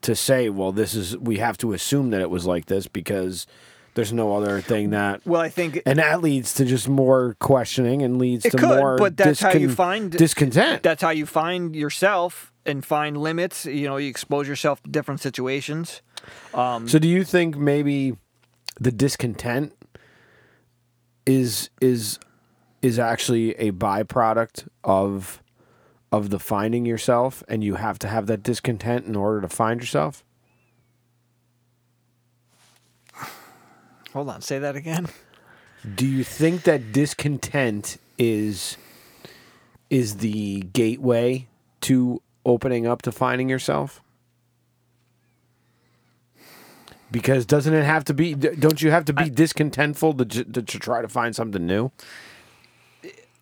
to 0.02 0.14
say, 0.14 0.48
well, 0.50 0.70
this 0.70 0.94
is 0.94 1.16
we 1.18 1.38
have 1.38 1.58
to 1.58 1.72
assume 1.72 2.10
that 2.10 2.20
it 2.20 2.30
was 2.30 2.46
like 2.46 2.66
this 2.66 2.86
because 2.86 3.46
there's 3.94 4.12
no 4.12 4.36
other 4.36 4.60
thing 4.60 4.90
that 4.90 5.24
Well, 5.26 5.40
I 5.40 5.48
think 5.48 5.80
and 5.86 5.98
that 5.98 6.20
leads 6.22 6.54
to 6.54 6.64
just 6.64 6.88
more 6.88 7.36
questioning 7.40 8.02
and 8.02 8.18
leads 8.18 8.44
It 8.44 8.50
to 8.50 8.56
could, 8.58 8.78
more 8.78 8.96
but 8.98 9.16
that's 9.16 9.40
how 9.40 9.52
you 9.52 9.70
find- 9.70 10.10
discontent. 10.10 10.82
that's 10.82 11.02
how 11.02 11.10
you 11.10 11.26
find 11.26 11.74
yourself 11.76 12.52
and 12.66 12.84
find 12.84 13.16
limits. 13.16 13.66
You 13.66 13.88
know, 13.88 13.96
you 13.96 14.08
expose 14.08 14.48
yourself 14.48 14.82
to 14.82 14.90
different 14.90 15.20
situations. 15.20 16.02
Um, 16.54 16.88
so 16.88 16.98
do 16.98 17.06
you 17.08 17.22
think 17.24 17.56
maybe 17.56 18.16
the 18.80 18.90
discontent 18.92 19.72
is 21.26 21.70
is 21.80 22.18
is 22.82 22.98
actually 22.98 23.52
a 23.52 23.72
byproduct 23.72 24.66
of 24.82 25.42
of 26.12 26.30
the 26.30 26.38
finding 26.38 26.84
yourself 26.86 27.42
and 27.48 27.64
you 27.64 27.74
have 27.74 27.98
to 27.98 28.08
have 28.08 28.26
that 28.26 28.42
discontent 28.42 29.06
in 29.06 29.16
order 29.16 29.40
to 29.40 29.48
find 29.48 29.80
yourself? 29.80 30.24
Hold 34.14 34.28
on, 34.28 34.42
say 34.42 34.60
that 34.60 34.76
again. 34.76 35.08
Do 35.96 36.06
you 36.06 36.22
think 36.22 36.62
that 36.62 36.92
discontent 36.92 37.98
is 38.16 38.76
is 39.90 40.18
the 40.18 40.60
gateway 40.72 41.48
to 41.82 42.22
opening 42.46 42.86
up 42.86 43.02
to 43.02 43.12
finding 43.12 43.48
yourself? 43.48 44.00
Because 47.10 47.44
doesn't 47.44 47.74
it 47.74 47.84
have 47.84 48.04
to 48.04 48.14
be? 48.14 48.34
Don't 48.34 48.80
you 48.80 48.92
have 48.92 49.04
to 49.06 49.12
be 49.12 49.24
discontentful 49.24 50.16
to, 50.18 50.24
to 50.24 50.62
to 50.62 50.78
try 50.78 51.02
to 51.02 51.08
find 51.08 51.34
something 51.34 51.66
new? 51.66 51.90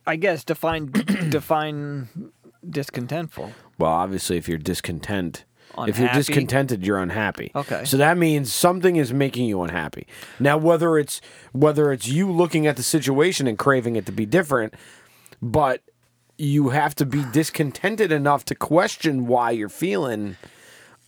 I 0.07 0.17
guess 0.17 0.43
define 0.43 0.87
define 1.29 2.33
discontentful. 2.67 3.53
Well, 3.77 3.93
obviously, 3.93 4.39
if 4.39 4.49
you're 4.49 4.57
discontent, 4.57 5.45
if 5.79 5.99
you're 5.99 6.09
discontented, 6.13 6.87
you're 6.87 6.99
unhappy. 6.99 7.51
Okay. 7.55 7.85
So 7.85 7.97
that 7.97 8.19
means 8.19 8.53
something 8.53 8.97
is 8.97 9.13
making 9.13 9.47
you 9.47 9.63
unhappy. 9.63 10.07
Now, 10.39 10.57
whether 10.59 10.99
it's 10.99 11.21
whether 11.53 11.93
it's 11.93 12.07
you 12.09 12.31
looking 12.31 12.67
at 12.67 12.77
the 12.77 12.83
situation 12.83 13.47
and 13.47 13.59
craving 13.59 13.97
it 13.97 14.07
to 14.07 14.13
be 14.13 14.27
different, 14.27 14.75
but 15.41 15.83
you 16.39 16.71
have 16.71 16.95
to 16.97 17.07
be 17.07 17.25
discontented 17.33 18.11
enough 18.13 18.45
to 18.47 18.55
question 18.55 19.27
why 19.27 19.51
you're 19.51 19.69
feeling 19.69 20.37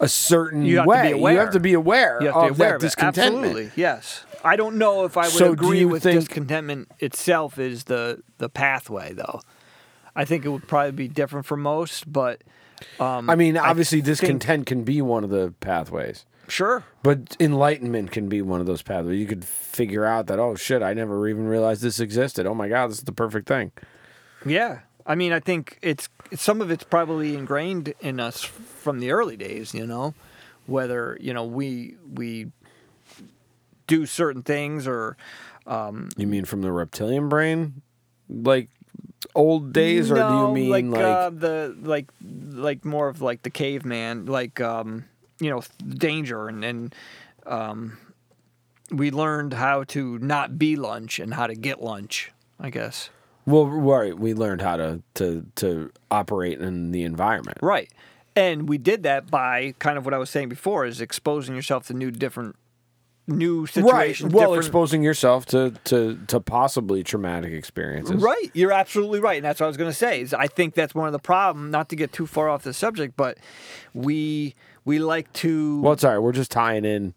a 0.00 0.09
certain 0.09 0.64
You 0.64 0.76
have 0.78 0.85
to 0.87 0.90
way. 0.90 1.33
You 1.33 1.38
have 1.38 1.50
to 1.52 1.61
be 1.61 1.73
aware 1.73 2.18
You 2.21 2.26
have 2.26 2.35
to 2.35 2.40
of 2.40 2.56
be 2.56 2.62
aware 2.62 2.68
that 2.71 2.75
of 2.76 2.80
discontentment. 2.80 3.47
Absolutely, 3.47 3.71
yes. 3.80 4.25
I 4.44 4.56
don't 4.56 4.76
know 4.76 5.04
if 5.04 5.16
I 5.16 5.23
would 5.23 5.30
So 5.33 5.52
agree 5.52 5.85
with 5.85 6.02
think- 6.02 6.21
discontentment 6.21 6.90
itself 7.00 7.59
is 7.59 7.85
the 7.85 8.23
the 8.38 8.49
pathway, 8.49 9.12
though. 9.12 9.40
I 10.16 10.25
think 10.25 10.44
it 10.44 10.49
would 10.50 10.68
probably 10.68 10.92
be 10.92 11.09
different 11.09 11.47
for 11.47 11.56
most, 11.56 12.12
but 12.12 12.42
um, 13.00 13.28
I 13.30 13.36
mean, 13.36 13.56
obviously, 13.56 13.98
think- 13.98 14.18
discontent 14.18 14.66
can 14.66 14.84
be 14.84 15.00
one 15.02 15.24
of 15.24 15.30
the 15.30 15.52
pathways. 15.60 16.24
sure. 16.48 16.84
But 17.02 17.36
enlightenment 17.40 18.10
can 18.10 18.28
be 18.28 18.40
one 18.42 18.60
of 18.60 18.66
those 18.66 18.82
pathways. 18.82 19.18
You 19.20 19.26
could 19.26 19.44
figure 19.44 20.04
out 20.04 20.26
that, 20.28 20.38
oh 20.38 20.54
shit, 20.54 20.82
I 20.82 20.94
never 20.94 21.28
even 21.28 21.46
realized 21.46 21.82
this 21.82 22.00
existed. 22.00 22.46
Oh 22.46 22.54
my 22.54 22.68
god, 22.68 22.90
this 22.90 22.98
is 22.98 23.04
the 23.04 23.12
perfect 23.12 23.46
thing. 23.48 23.72
Yeah, 24.46 24.80
I 25.06 25.14
mean, 25.14 25.32
I 25.32 25.40
think 25.40 25.78
it's 25.82 26.08
some 26.34 26.60
of 26.60 26.70
it's 26.70 26.84
probably 26.84 27.34
ingrained 27.34 27.94
in 28.00 28.20
us 28.20 28.42
from 28.42 29.00
the 29.00 29.10
early 29.10 29.36
days. 29.36 29.72
You 29.74 29.86
know, 29.86 30.14
whether 30.66 31.16
you 31.20 31.32
know 31.34 31.44
we 31.44 31.96
we 32.12 32.50
do 33.86 34.06
certain 34.06 34.42
things 34.42 34.86
or 34.86 35.16
You 35.66 36.26
mean 36.26 36.44
from 36.44 36.62
the 36.62 36.72
reptilian 36.72 37.28
brain, 37.28 37.82
like 38.28 38.68
old 39.34 39.72
days, 39.72 40.10
or 40.10 40.16
do 40.16 40.20
you 40.20 40.52
mean 40.52 40.90
like, 40.90 41.02
uh, 41.02 41.30
the 41.30 41.76
like 41.82 42.06
like 42.20 42.84
more 42.84 43.08
of 43.08 43.20
like 43.20 43.42
the 43.42 43.50
caveman, 43.50 44.26
like 44.26 44.60
um, 44.60 45.04
you 45.40 45.50
know, 45.50 45.62
danger 45.88 46.48
and 46.48 46.64
and 46.64 46.94
um, 47.46 47.98
we 48.90 49.10
learned 49.10 49.54
how 49.54 49.84
to 49.84 50.18
not 50.18 50.58
be 50.58 50.76
lunch 50.76 51.18
and 51.18 51.34
how 51.34 51.46
to 51.46 51.54
get 51.54 51.82
lunch. 51.82 52.30
I 52.60 52.70
guess. 52.70 53.10
well, 53.46 53.66
right? 53.66 54.16
We 54.16 54.32
learned 54.34 54.62
how 54.62 54.76
to 54.76 55.02
to 55.14 55.46
to 55.56 55.90
operate 56.10 56.60
in 56.60 56.92
the 56.92 57.02
environment. 57.02 57.58
Right. 57.60 57.90
And 58.36 58.68
we 58.68 58.78
did 58.78 59.04
that 59.04 59.30
by 59.30 59.74
kind 59.78 59.96
of 59.96 60.04
what 60.04 60.12
I 60.12 60.18
was 60.18 60.28
saying 60.28 60.48
before 60.48 60.86
is 60.86 61.00
exposing 61.00 61.54
yourself 61.54 61.86
to 61.86 61.94
new 61.94 62.10
different 62.10 62.56
new 63.26 63.66
Right. 63.76 64.20
Well, 64.20 64.30
different- 64.30 64.56
exposing 64.56 65.02
yourself 65.02 65.46
to, 65.46 65.72
to 65.84 66.18
to 66.26 66.40
possibly 66.40 67.02
traumatic 67.02 67.52
experiences. 67.52 68.22
Right. 68.22 68.50
You're 68.52 68.72
absolutely 68.72 69.20
right. 69.20 69.36
And 69.36 69.44
that's 69.44 69.60
what 69.60 69.66
I 69.66 69.68
was 69.68 69.76
going 69.76 69.90
to 69.90 69.96
say. 69.96 70.20
Is 70.20 70.34
I 70.34 70.46
think 70.46 70.74
that's 70.74 70.94
one 70.94 71.06
of 71.06 71.12
the 71.12 71.18
problem, 71.18 71.70
not 71.70 71.88
to 71.88 71.96
get 71.96 72.12
too 72.12 72.26
far 72.26 72.48
off 72.48 72.62
the 72.62 72.74
subject, 72.74 73.16
but 73.16 73.38
we 73.94 74.54
we 74.84 74.98
like 74.98 75.32
to 75.34 75.80
Well, 75.80 75.92
it's 75.94 76.04
all 76.04 76.12
right. 76.12 76.18
We're 76.18 76.32
just 76.32 76.50
tying 76.50 76.84
in 76.84 77.14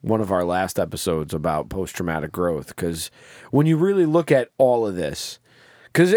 one 0.00 0.20
of 0.20 0.32
our 0.32 0.44
last 0.44 0.78
episodes 0.78 1.32
about 1.34 1.68
post 1.68 1.94
traumatic 1.94 2.32
growth 2.32 2.68
because 2.68 3.10
when 3.50 3.66
you 3.66 3.76
really 3.76 4.06
look 4.06 4.32
at 4.32 4.48
all 4.58 4.86
of 4.86 4.96
this, 4.96 5.38
because 5.92 6.14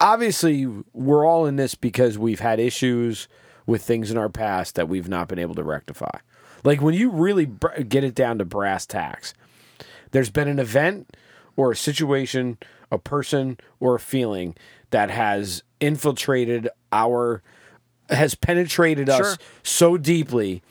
obviously 0.00 0.66
we're 0.92 1.26
all 1.26 1.46
in 1.46 1.56
this 1.56 1.74
because 1.74 2.18
we've 2.18 2.40
had 2.40 2.58
issues 2.60 3.28
with 3.66 3.82
things 3.82 4.10
in 4.10 4.16
our 4.16 4.28
past 4.28 4.74
that 4.74 4.88
we've 4.88 5.08
not 5.08 5.28
been 5.28 5.38
able 5.38 5.54
to 5.54 5.62
rectify. 5.62 6.18
Like 6.64 6.80
when 6.80 6.94
you 6.94 7.10
really 7.10 7.46
br- 7.46 7.82
get 7.82 8.04
it 8.04 8.14
down 8.14 8.38
to 8.38 8.44
brass 8.44 8.86
tacks, 8.86 9.34
there's 10.10 10.30
been 10.30 10.48
an 10.48 10.58
event 10.58 11.16
or 11.56 11.72
a 11.72 11.76
situation, 11.76 12.58
a 12.90 12.98
person 12.98 13.58
or 13.78 13.94
a 13.94 14.00
feeling 14.00 14.54
that 14.90 15.10
has 15.10 15.62
infiltrated 15.80 16.68
our 16.92 17.42
has 18.08 18.34
penetrated 18.34 19.08
us 19.08 19.38
so 19.62 19.96
deeply 19.96 20.62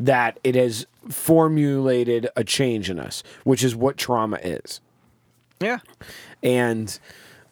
that 0.00 0.38
it 0.42 0.56
has 0.56 0.86
formulated 1.08 2.28
a 2.36 2.42
change 2.42 2.90
in 2.90 2.98
us, 2.98 3.22
which 3.44 3.62
is 3.62 3.74
what 3.74 3.96
trauma 3.96 4.38
is. 4.42 4.80
Yeah. 5.60 5.78
And 6.42 6.98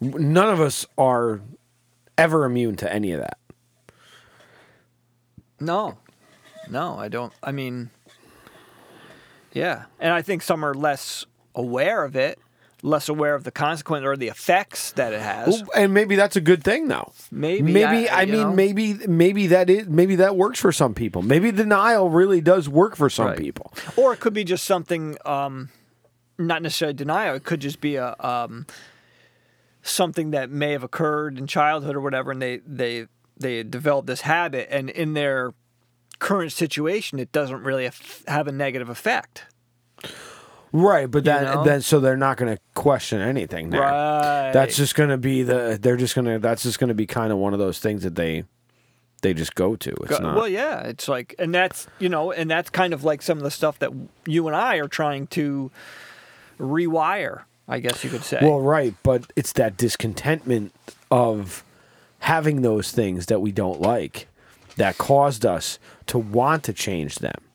none 0.00 0.48
of 0.48 0.60
us 0.60 0.84
are 0.98 1.40
ever 2.18 2.44
immune 2.44 2.76
to 2.76 2.92
any 2.92 3.12
of 3.12 3.20
that. 3.20 3.38
No, 5.58 5.96
no, 6.70 6.96
I 6.98 7.08
don't. 7.08 7.32
I 7.42 7.52
mean, 7.52 7.90
yeah, 9.52 9.84
and 10.00 10.12
I 10.12 10.22
think 10.22 10.42
some 10.42 10.64
are 10.64 10.74
less 10.74 11.24
aware 11.54 12.04
of 12.04 12.14
it, 12.16 12.38
less 12.82 13.08
aware 13.08 13.34
of 13.34 13.44
the 13.44 13.50
consequence 13.50 14.04
or 14.04 14.16
the 14.16 14.28
effects 14.28 14.92
that 14.92 15.12
it 15.12 15.20
has. 15.22 15.62
And 15.74 15.94
maybe 15.94 16.14
that's 16.16 16.36
a 16.36 16.40
good 16.40 16.62
thing 16.62 16.88
though. 16.88 17.12
Maybe, 17.30 17.72
Maybe 17.72 18.08
I- 18.08 18.22
I, 18.22 18.24
mean 18.26 18.34
know. 18.42 18.52
maybe 18.52 18.94
maybe 19.06 19.46
that 19.48 19.70
is 19.70 19.88
maybe 19.88 20.16
that 20.16 20.36
works 20.36 20.60
for 20.60 20.72
some 20.72 20.92
people. 20.94 21.22
Maybe 21.22 21.50
denial 21.52 22.10
really 22.10 22.40
does 22.40 22.68
work 22.68 22.96
for 22.96 23.08
some 23.08 23.26
Right. 23.28 23.38
people. 23.38 23.72
Or 23.96 24.12
it 24.12 24.20
could 24.20 24.34
be 24.34 24.44
just 24.44 24.64
something, 24.64 25.16
um, 25.24 25.70
not 26.38 26.60
necessarily 26.62 26.94
denial. 26.94 27.34
It 27.34 27.44
could 27.44 27.60
just 27.60 27.80
be 27.80 27.96
a 27.96 28.14
um, 28.20 28.66
something 29.82 30.32
that 30.32 30.50
may 30.50 30.72
have 30.72 30.82
occurred 30.82 31.38
in 31.38 31.46
childhood 31.46 31.96
or 31.96 32.00
whatever, 32.02 32.30
and 32.30 32.42
they 32.42 32.58
they 32.66 33.06
they 33.38 33.62
develop 33.62 34.06
this 34.06 34.20
habit, 34.22 34.68
and 34.70 34.90
in 34.90 35.14
their 35.14 35.54
current 36.18 36.52
situation, 36.52 37.18
it 37.18 37.32
doesn't 37.32 37.62
really 37.62 37.90
have 38.26 38.48
a 38.48 38.52
negative 38.52 38.88
effect. 38.88 39.44
Right, 40.72 41.10
but 41.10 41.24
then 41.24 41.44
know? 41.44 41.64
then 41.64 41.80
so 41.80 42.00
they're 42.00 42.16
not 42.16 42.36
going 42.36 42.54
to 42.54 42.60
question 42.74 43.20
anything 43.20 43.70
there. 43.70 43.80
Right. 43.80 44.52
That's 44.52 44.76
just 44.76 44.94
going 44.94 45.10
to 45.10 45.16
be 45.16 45.42
the 45.42 45.78
they're 45.80 45.96
just 45.96 46.14
going 46.14 46.26
to 46.26 46.38
that's 46.38 46.64
just 46.64 46.78
going 46.78 46.88
to 46.88 46.94
be 46.94 47.06
kind 47.06 47.32
of 47.32 47.38
one 47.38 47.52
of 47.52 47.58
those 47.58 47.78
things 47.78 48.02
that 48.02 48.14
they 48.14 48.44
they 49.22 49.32
just 49.32 49.54
go 49.54 49.76
to. 49.76 49.90
It's 49.90 50.10
Go- 50.10 50.18
not 50.18 50.36
Well, 50.36 50.48
yeah, 50.48 50.80
it's 50.82 51.08
like, 51.08 51.34
and 51.38 51.54
that's 51.54 51.86
you 51.98 52.08
know, 52.08 52.32
and 52.32 52.50
that's 52.50 52.70
kind 52.70 52.92
of 52.92 53.04
like 53.04 53.22
some 53.22 53.38
of 53.38 53.44
the 53.44 53.50
stuff 53.50 53.78
that 53.78 53.90
you 54.26 54.46
and 54.46 54.56
I 54.56 54.76
are 54.76 54.88
trying 54.88 55.28
to 55.28 55.70
rewire. 56.58 57.42
I 57.68 57.80
guess 57.80 58.04
you 58.04 58.10
could 58.10 58.22
say. 58.22 58.38
Well, 58.42 58.60
right, 58.60 58.94
but 59.02 59.32
it's 59.34 59.52
that 59.54 59.76
discontentment 59.76 60.72
of 61.10 61.64
having 62.20 62.62
those 62.62 62.92
things 62.92 63.26
that 63.26 63.40
we 63.40 63.50
don't 63.50 63.80
like 63.80 64.28
that 64.76 64.98
caused 64.98 65.44
us 65.44 65.78
to 66.06 66.18
want 66.18 66.64
to 66.64 66.72
change 66.72 67.16
them. 67.16 67.46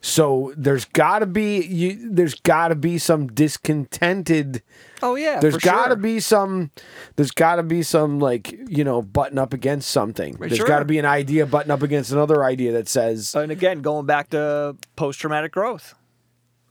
So 0.00 0.52
there's 0.56 0.84
got 0.84 1.20
to 1.20 1.26
be 1.26 1.60
you, 1.64 2.10
there's 2.10 2.34
got 2.34 2.68
to 2.68 2.76
be 2.76 2.98
some 2.98 3.26
discontented 3.26 4.62
oh 5.02 5.16
yeah, 5.16 5.40
there's 5.40 5.56
got 5.56 5.86
to 5.86 5.90
sure. 5.90 5.96
be 5.96 6.20
some 6.20 6.70
there's 7.16 7.32
got 7.32 7.56
to 7.56 7.64
be 7.64 7.82
some 7.82 8.20
like 8.20 8.52
you 8.68 8.84
know 8.84 9.02
button 9.02 9.38
up 9.38 9.52
against 9.52 9.90
something 9.90 10.36
Right, 10.38 10.50
there's 10.50 10.58
sure. 10.58 10.68
got 10.68 10.78
to 10.78 10.84
be 10.84 10.98
an 10.98 11.04
idea 11.04 11.46
button 11.46 11.72
up 11.72 11.82
against 11.82 12.12
another 12.12 12.44
idea 12.44 12.72
that 12.72 12.88
says 12.88 13.34
And 13.34 13.50
again, 13.50 13.82
going 13.82 14.06
back 14.06 14.30
to 14.30 14.76
post 14.94 15.18
traumatic 15.18 15.52
growth. 15.52 15.94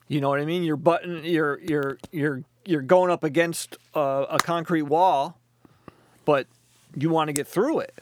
You 0.08 0.22
know 0.22 0.30
what 0.30 0.40
I 0.40 0.46
mean? 0.46 0.64
You're 0.64 0.78
button. 0.78 1.26
You're 1.26 1.60
you're 1.60 1.98
you're 2.12 2.44
you're 2.66 2.82
going 2.82 3.12
up 3.12 3.26
against 3.26 3.76
a, 3.94 4.00
a 4.00 4.38
concrete 4.38 4.84
wall, 4.84 5.38
but 6.24 6.48
you 6.96 7.10
want 7.10 7.28
to 7.28 7.34
get 7.34 7.46
through 7.46 7.80
it, 7.80 7.94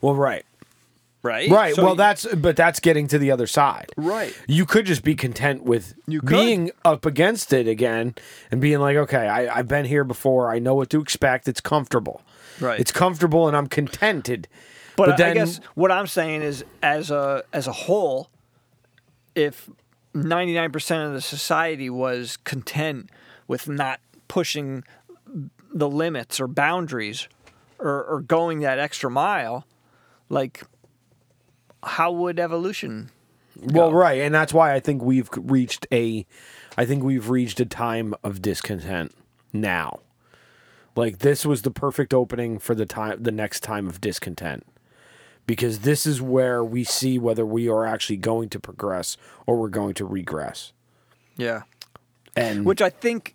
well 0.00 0.14
right 0.14 0.46
right? 1.24 1.50
right 1.50 1.74
So 1.74 1.82
well 1.82 1.92
you- 1.94 1.96
that's 1.98 2.26
but 2.36 2.54
that's 2.54 2.78
getting 2.78 3.08
to 3.08 3.18
the 3.18 3.32
other 3.32 3.48
side 3.48 3.90
right. 3.96 4.32
you 4.46 4.64
could 4.66 4.86
just 4.86 5.02
be 5.02 5.16
content 5.16 5.64
with 5.64 5.94
being 6.24 6.70
up 6.84 7.04
against 7.04 7.52
it 7.52 7.66
again 7.66 8.14
and 8.52 8.60
being 8.60 8.78
like 8.78 8.96
okay 8.96 9.26
I, 9.26 9.58
i've 9.58 9.66
been 9.66 9.86
here 9.86 10.04
before 10.04 10.52
i 10.54 10.58
know 10.60 10.74
what 10.76 10.90
to 10.90 11.00
expect 11.00 11.48
it's 11.48 11.60
comfortable 11.60 12.22
Right. 12.60 12.78
it's 12.78 12.92
comfortable 12.92 13.48
and 13.48 13.56
i'm 13.56 13.66
contented 13.66 14.46
But, 14.96 15.06
But 15.16 15.20
I 15.20 15.34
guess 15.34 15.58
what 15.74 15.90
I'm 15.90 16.06
saying 16.06 16.42
is, 16.42 16.64
as 16.80 17.10
a 17.10 17.42
as 17.52 17.66
a 17.66 17.72
whole, 17.72 18.28
if 19.34 19.68
99% 20.14 21.06
of 21.06 21.12
the 21.14 21.20
society 21.20 21.90
was 21.90 22.36
content 22.44 23.10
with 23.48 23.68
not 23.68 23.98
pushing 24.28 24.84
the 25.72 25.88
limits 25.88 26.38
or 26.40 26.46
boundaries, 26.46 27.26
or, 27.80 28.04
or 28.04 28.20
going 28.20 28.60
that 28.60 28.78
extra 28.78 29.10
mile, 29.10 29.66
like 30.28 30.62
how 31.84 32.12
would 32.12 32.38
evolution? 32.38 33.10
Well, 33.60 33.92
right, 33.92 34.20
and 34.20 34.34
that's 34.34 34.52
why 34.52 34.74
I 34.74 34.80
think 34.80 35.02
we've 35.02 35.28
reached 35.36 35.86
a, 35.92 36.26
I 36.76 36.84
think 36.84 37.04
we've 37.04 37.30
reached 37.30 37.60
a 37.60 37.64
time 37.64 38.14
of 38.24 38.42
discontent 38.42 39.14
now. 39.52 40.00
Like 40.96 41.18
this 41.18 41.46
was 41.46 41.62
the 41.62 41.70
perfect 41.70 42.12
opening 42.12 42.58
for 42.58 42.74
the 42.74 42.86
time, 42.86 43.22
the 43.22 43.30
next 43.30 43.60
time 43.60 43.86
of 43.86 44.00
discontent, 44.00 44.66
because 45.46 45.80
this 45.80 46.06
is 46.06 46.20
where 46.20 46.64
we 46.64 46.84
see 46.84 47.18
whether 47.18 47.46
we 47.46 47.68
are 47.68 47.86
actually 47.86 48.16
going 48.16 48.48
to 48.50 48.60
progress 48.60 49.16
or 49.46 49.56
we're 49.56 49.68
going 49.68 49.94
to 49.94 50.04
regress. 50.04 50.72
Yeah. 51.36 51.62
And 52.36 52.64
Which 52.64 52.82
I 52.82 52.90
think, 52.90 53.34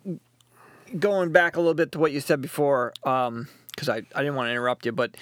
going 0.98 1.32
back 1.32 1.56
a 1.56 1.60
little 1.60 1.74
bit 1.74 1.92
to 1.92 1.98
what 1.98 2.12
you 2.12 2.20
said 2.20 2.42
before, 2.42 2.92
um, 3.04 3.48
because 3.70 3.88
I, 3.88 3.96
I 4.14 4.20
didn't 4.20 4.34
want 4.34 4.48
to 4.48 4.50
interrupt 4.50 4.84
you, 4.84 4.92
but 4.92 5.16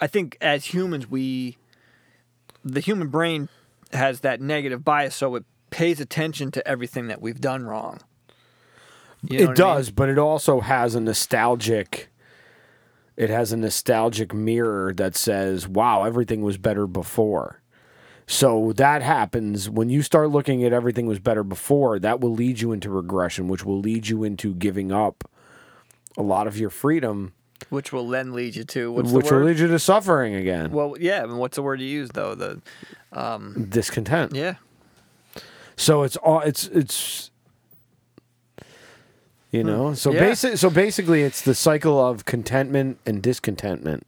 I 0.00 0.06
think 0.06 0.36
as 0.40 0.66
humans, 0.66 1.10
we, 1.10 1.56
the 2.64 2.80
human 2.80 3.08
brain 3.08 3.48
has 3.92 4.20
that 4.20 4.40
negative 4.40 4.84
bias, 4.84 5.14
so 5.14 5.34
it 5.34 5.44
pays 5.70 6.00
attention 6.00 6.50
to 6.52 6.66
everything 6.66 7.08
that 7.08 7.20
we've 7.20 7.40
done 7.40 7.64
wrong. 7.64 8.00
You 9.22 9.38
know 9.38 9.44
it 9.44 9.48
what 9.48 9.60
I 9.60 9.64
mean? 9.64 9.74
does, 9.76 9.90
but 9.90 10.08
it 10.08 10.18
also 10.18 10.60
has 10.60 10.94
a 10.94 11.00
nostalgic. 11.00 12.10
It 13.16 13.30
has 13.30 13.52
a 13.52 13.56
nostalgic 13.56 14.32
mirror 14.34 14.92
that 14.94 15.14
says, 15.14 15.68
"Wow, 15.68 16.04
everything 16.04 16.42
was 16.42 16.58
better 16.58 16.86
before." 16.86 17.60
So 18.26 18.72
that 18.76 19.02
happens 19.02 19.68
when 19.68 19.90
you 19.90 20.02
start 20.02 20.30
looking 20.30 20.64
at 20.64 20.72
everything 20.72 21.06
was 21.06 21.18
better 21.18 21.44
before. 21.44 21.98
That 21.98 22.20
will 22.20 22.32
lead 22.32 22.60
you 22.60 22.72
into 22.72 22.90
regression, 22.90 23.48
which 23.48 23.64
will 23.64 23.78
lead 23.78 24.08
you 24.08 24.24
into 24.24 24.54
giving 24.54 24.90
up 24.90 25.28
a 26.16 26.22
lot 26.22 26.46
of 26.46 26.58
your 26.58 26.70
freedom, 26.70 27.32
Which 27.70 27.92
will 27.92 28.08
then 28.08 28.32
lead 28.32 28.56
you 28.56 28.64
to 28.64 28.92
what's 28.92 29.10
which 29.12 29.30
will 29.30 29.40
lead 29.42 29.58
you 29.58 29.68
to 29.68 29.78
suffering 29.78 30.34
again, 30.34 30.70
well, 30.72 30.96
yeah. 30.98 31.22
and 31.22 31.38
What's 31.38 31.56
the 31.56 31.62
word 31.62 31.80
you 31.80 31.86
use 31.86 32.10
though? 32.10 32.34
The 32.34 32.60
um, 33.12 33.66
discontent. 33.68 34.34
yeah. 34.34 34.54
So 35.76 36.02
it's 36.02 36.16
all 36.16 36.40
it's 36.40 36.66
it's 36.68 37.30
you 39.50 39.62
know 39.64 39.94
so 39.94 40.12
Yeah. 40.12 40.20
basic 40.20 40.56
so 40.58 40.70
basically 40.70 41.22
it's 41.22 41.42
the 41.42 41.54
cycle 41.54 41.98
of 42.04 42.24
contentment 42.24 42.98
and 43.06 43.22
discontentment. 43.22 44.06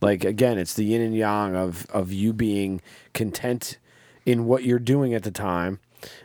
Like 0.00 0.24
again, 0.24 0.58
it's 0.58 0.74
the 0.74 0.84
yin 0.84 1.00
and 1.00 1.14
yang 1.16 1.54
of 1.56 1.86
of 1.90 2.12
you 2.12 2.32
being 2.32 2.80
content 3.12 3.78
in 4.26 4.44
what 4.46 4.64
you're 4.64 4.78
doing 4.78 5.14
at 5.14 5.22
the 5.22 5.30
time, 5.30 5.80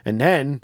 and 0.05 0.19
then 0.19 0.61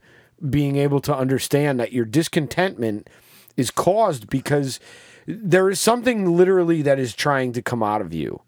being 0.50 0.76
able 0.76 1.00
to 1.02 1.16
understand 1.16 1.80
that 1.80 1.92
your 1.94 2.06
discontentment 2.06 3.10
is 3.58 3.72
caused 3.72 4.30
because 4.30 4.80
there 5.26 5.70
is 5.70 5.80
something 5.80 6.36
literally 6.36 6.82
that 6.82 7.00
is 7.00 7.14
trying 7.14 7.52
to 7.54 7.62
come 7.62 7.82
out 7.82 8.02
of 8.02 8.14
you 8.14 8.42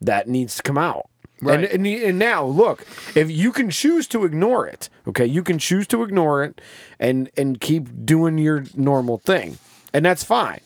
that 0.00 0.28
needs 0.28 0.56
to 0.56 0.62
come 0.62 0.78
out. 0.78 1.08
Right. 1.42 1.70
And, 1.70 1.86
and 1.86 1.86
and 1.86 2.18
now 2.18 2.44
look, 2.46 2.86
if 3.14 3.30
you 3.30 3.52
can 3.52 3.68
choose 3.68 4.06
to 4.08 4.24
ignore 4.24 4.66
it, 4.66 4.88
okay, 5.06 5.26
you 5.26 5.42
can 5.42 5.58
choose 5.58 5.86
to 5.88 6.02
ignore 6.02 6.42
it 6.42 6.60
and 6.98 7.30
and 7.36 7.60
keep 7.60 8.06
doing 8.06 8.38
your 8.38 8.64
normal 8.74 9.18
thing, 9.18 9.58
and 9.92 10.04
that's 10.04 10.24
fine. 10.24 10.60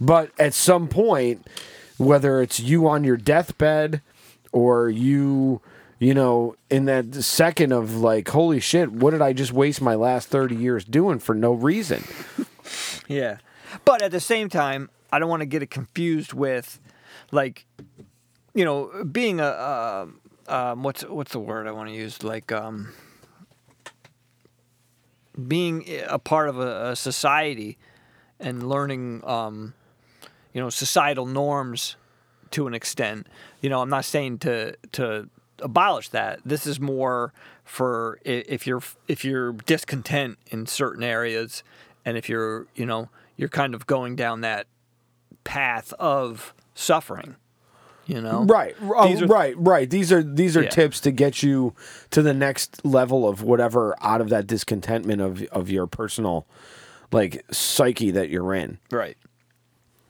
But 0.00 0.30
at 0.38 0.52
some 0.52 0.88
point, 0.88 1.46
whether 1.96 2.42
it's 2.42 2.60
you 2.60 2.86
on 2.86 3.02
your 3.04 3.16
deathbed 3.16 4.02
or 4.52 4.90
you, 4.90 5.62
you 5.98 6.12
know, 6.12 6.54
in 6.68 6.84
that 6.84 7.14
second 7.14 7.72
of 7.72 7.96
like, 7.96 8.28
holy 8.28 8.60
shit, 8.60 8.92
what 8.92 9.12
did 9.12 9.22
I 9.22 9.32
just 9.32 9.52
waste 9.52 9.80
my 9.80 9.94
last 9.94 10.28
thirty 10.28 10.54
years 10.54 10.84
doing 10.84 11.18
for 11.18 11.34
no 11.34 11.52
reason? 11.52 12.04
Yeah. 13.08 13.38
But 13.84 14.02
at 14.02 14.10
the 14.10 14.20
same 14.20 14.48
time, 14.48 14.90
I 15.12 15.18
don't 15.18 15.28
want 15.28 15.40
to 15.40 15.46
get 15.46 15.62
it 15.62 15.70
confused 15.70 16.32
with 16.32 16.80
like 17.30 17.66
you 18.54 18.64
know, 18.64 19.04
being 19.04 19.40
a 19.40 20.08
um, 20.46 20.82
what's 20.82 21.02
what's 21.02 21.32
the 21.32 21.40
word 21.40 21.66
I 21.66 21.72
want 21.72 21.88
to 21.88 21.94
use 21.94 22.22
like 22.22 22.52
um 22.52 22.92
being 25.48 25.84
a 26.06 26.18
part 26.18 26.48
of 26.48 26.60
a, 26.60 26.90
a 26.90 26.96
society 26.96 27.76
and 28.38 28.68
learning 28.68 29.22
um 29.24 29.74
you 30.52 30.60
know 30.60 30.70
societal 30.70 31.26
norms 31.26 31.96
to 32.52 32.66
an 32.66 32.74
extent. 32.74 33.26
You 33.60 33.70
know, 33.70 33.80
I'm 33.80 33.90
not 33.90 34.04
saying 34.04 34.38
to 34.40 34.76
to 34.92 35.28
abolish 35.60 36.10
that. 36.10 36.40
This 36.44 36.66
is 36.66 36.78
more 36.78 37.32
for 37.64 38.18
if 38.24 38.66
you're 38.66 38.82
if 39.08 39.24
you're 39.24 39.52
discontent 39.52 40.38
in 40.48 40.66
certain 40.66 41.02
areas, 41.02 41.64
and 42.04 42.16
if 42.16 42.28
you're 42.28 42.66
you 42.74 42.86
know 42.86 43.08
you're 43.36 43.48
kind 43.48 43.74
of 43.74 43.86
going 43.86 44.16
down 44.16 44.40
that 44.42 44.66
path 45.44 45.92
of 45.98 46.54
suffering. 46.74 47.36
You 48.06 48.20
know, 48.20 48.44
Right, 48.44 48.76
oh, 48.82 49.22
are- 49.22 49.26
right, 49.26 49.54
right. 49.56 49.88
These 49.88 50.12
are 50.12 50.22
these 50.22 50.58
are 50.58 50.64
Yeah. 50.64 50.68
tips 50.68 51.00
to 51.00 51.10
get 51.10 51.42
you 51.42 51.74
to 52.10 52.20
the 52.20 52.34
next 52.34 52.84
level 52.84 53.26
of 53.26 53.42
whatever 53.42 53.96
out 54.02 54.20
of 54.20 54.28
that 54.28 54.46
discontentment 54.46 55.22
of 55.22 55.42
of 55.44 55.70
your 55.70 55.86
personal 55.86 56.46
like 57.12 57.42
psyche 57.50 58.10
that 58.10 58.28
you're 58.28 58.52
in. 58.54 58.76
Right. 58.90 59.16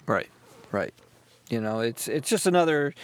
Right. 0.06 0.28
Right. 0.72 0.92
You 1.50 1.60
know, 1.60 1.80
it's 1.80 2.08
it's 2.08 2.28
just 2.28 2.46
another 2.46 2.94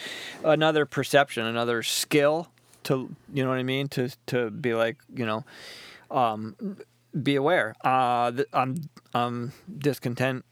another 0.42 0.87
perception, 0.87 1.46
another 1.46 1.85
skill 1.85 2.48
to 2.85 3.14
you 3.33 3.44
know 3.44 3.50
what 3.50 3.59
I 3.59 3.62
mean 3.62 3.87
to 3.90 4.09
to 4.26 4.50
be 4.50 4.74
like 4.74 4.96
you 5.14 5.24
know, 5.24 5.44
um, 6.11 6.56
be 7.23 7.37
aware. 7.37 7.75
Uh, 7.83 8.33
th- 8.33 8.49
I'm 8.53 8.77
I'm 9.14 9.53
discontent, 9.79 10.44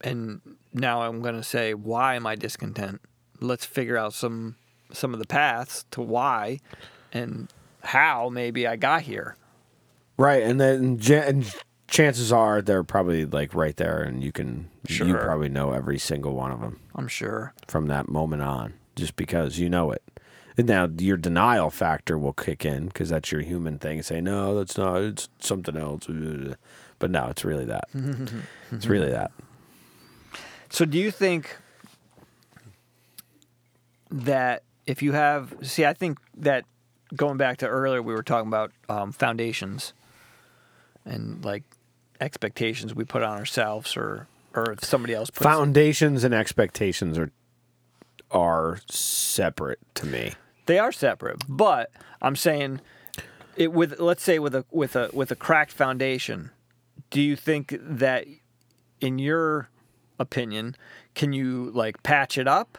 and 0.00 0.40
now 0.72 1.02
I'm 1.02 1.22
gonna 1.22 1.42
say 1.42 1.74
why 1.74 2.14
am 2.14 2.26
I 2.26 2.36
discontent? 2.36 3.00
Let's 3.40 3.64
figure 3.64 3.96
out 3.96 4.12
some 4.14 4.56
some 4.92 5.12
of 5.12 5.20
the 5.20 5.26
paths 5.26 5.84
to 5.92 6.00
why, 6.00 6.60
and 7.12 7.48
how 7.82 8.28
maybe 8.28 8.66
I 8.66 8.76
got 8.76 9.02
here. 9.02 9.36
Right, 10.16 10.42
and 10.42 10.60
then 10.60 11.00
and 11.10 11.54
chances 11.88 12.32
are 12.32 12.62
they're 12.62 12.84
probably 12.84 13.24
like 13.24 13.54
right 13.54 13.76
there, 13.76 14.02
and 14.02 14.22
you 14.22 14.32
can 14.32 14.70
you 14.88 15.14
probably 15.14 15.48
know 15.48 15.72
every 15.72 15.98
single 15.98 16.34
one 16.34 16.50
of 16.50 16.60
them 16.60 16.80
I'm 16.94 17.08
sure. 17.08 17.54
from 17.66 17.86
that 17.86 18.08
moment 18.08 18.42
on, 18.42 18.74
just 18.96 19.16
because 19.16 19.58
you 19.58 19.68
know 19.68 19.90
it. 19.90 20.02
Now 20.66 20.88
your 20.98 21.16
denial 21.16 21.70
factor 21.70 22.18
will 22.18 22.32
kick 22.32 22.64
in 22.64 22.86
because 22.86 23.08
that's 23.08 23.30
your 23.32 23.40
human 23.40 23.78
thing. 23.78 24.02
Say 24.02 24.20
no, 24.20 24.56
that's 24.58 24.76
not. 24.76 24.96
It's 25.02 25.28
something 25.38 25.76
else. 25.76 26.06
But 26.98 27.10
no, 27.10 27.28
it's 27.28 27.44
really 27.44 27.64
that. 27.66 27.88
it's 28.72 28.86
really 28.86 29.10
that. 29.18 29.30
So 30.68 30.84
do 30.84 30.98
you 30.98 31.10
think 31.10 31.56
that 34.10 34.62
if 34.86 35.02
you 35.02 35.12
have 35.12 35.54
see 35.62 35.84
I 35.84 35.92
think 35.92 36.18
that 36.36 36.64
going 37.14 37.36
back 37.36 37.58
to 37.58 37.66
earlier 37.66 38.02
we 38.02 38.12
were 38.12 38.22
talking 38.22 38.48
about 38.48 38.72
um, 38.88 39.12
foundations 39.12 39.92
and 41.04 41.44
like 41.44 41.64
expectations 42.20 42.94
we 42.94 43.04
put 43.04 43.22
on 43.22 43.38
ourselves 43.38 43.96
or 43.96 44.26
or 44.54 44.72
if 44.72 44.84
somebody 44.84 45.14
else 45.14 45.30
puts 45.30 45.44
Foundations 45.44 46.24
and 46.24 46.34
expectations 46.34 47.18
are 47.18 47.30
are 48.30 48.80
separate 48.88 49.80
to 49.94 50.06
me. 50.06 50.34
They 50.70 50.78
are 50.78 50.92
separate 50.92 51.42
but 51.48 51.90
I'm 52.22 52.36
saying 52.36 52.80
it 53.56 53.72
with 53.72 53.98
let's 53.98 54.22
say 54.22 54.38
with 54.38 54.54
a 54.54 54.64
with 54.70 54.94
a 54.94 55.10
with 55.12 55.32
a 55.32 55.36
cracked 55.36 55.72
foundation 55.72 56.50
do 57.10 57.20
you 57.20 57.34
think 57.34 57.74
that 57.80 58.26
in 59.00 59.18
your 59.18 59.68
opinion 60.20 60.76
can 61.16 61.32
you 61.32 61.72
like 61.74 62.04
patch 62.04 62.38
it 62.38 62.46
up 62.46 62.78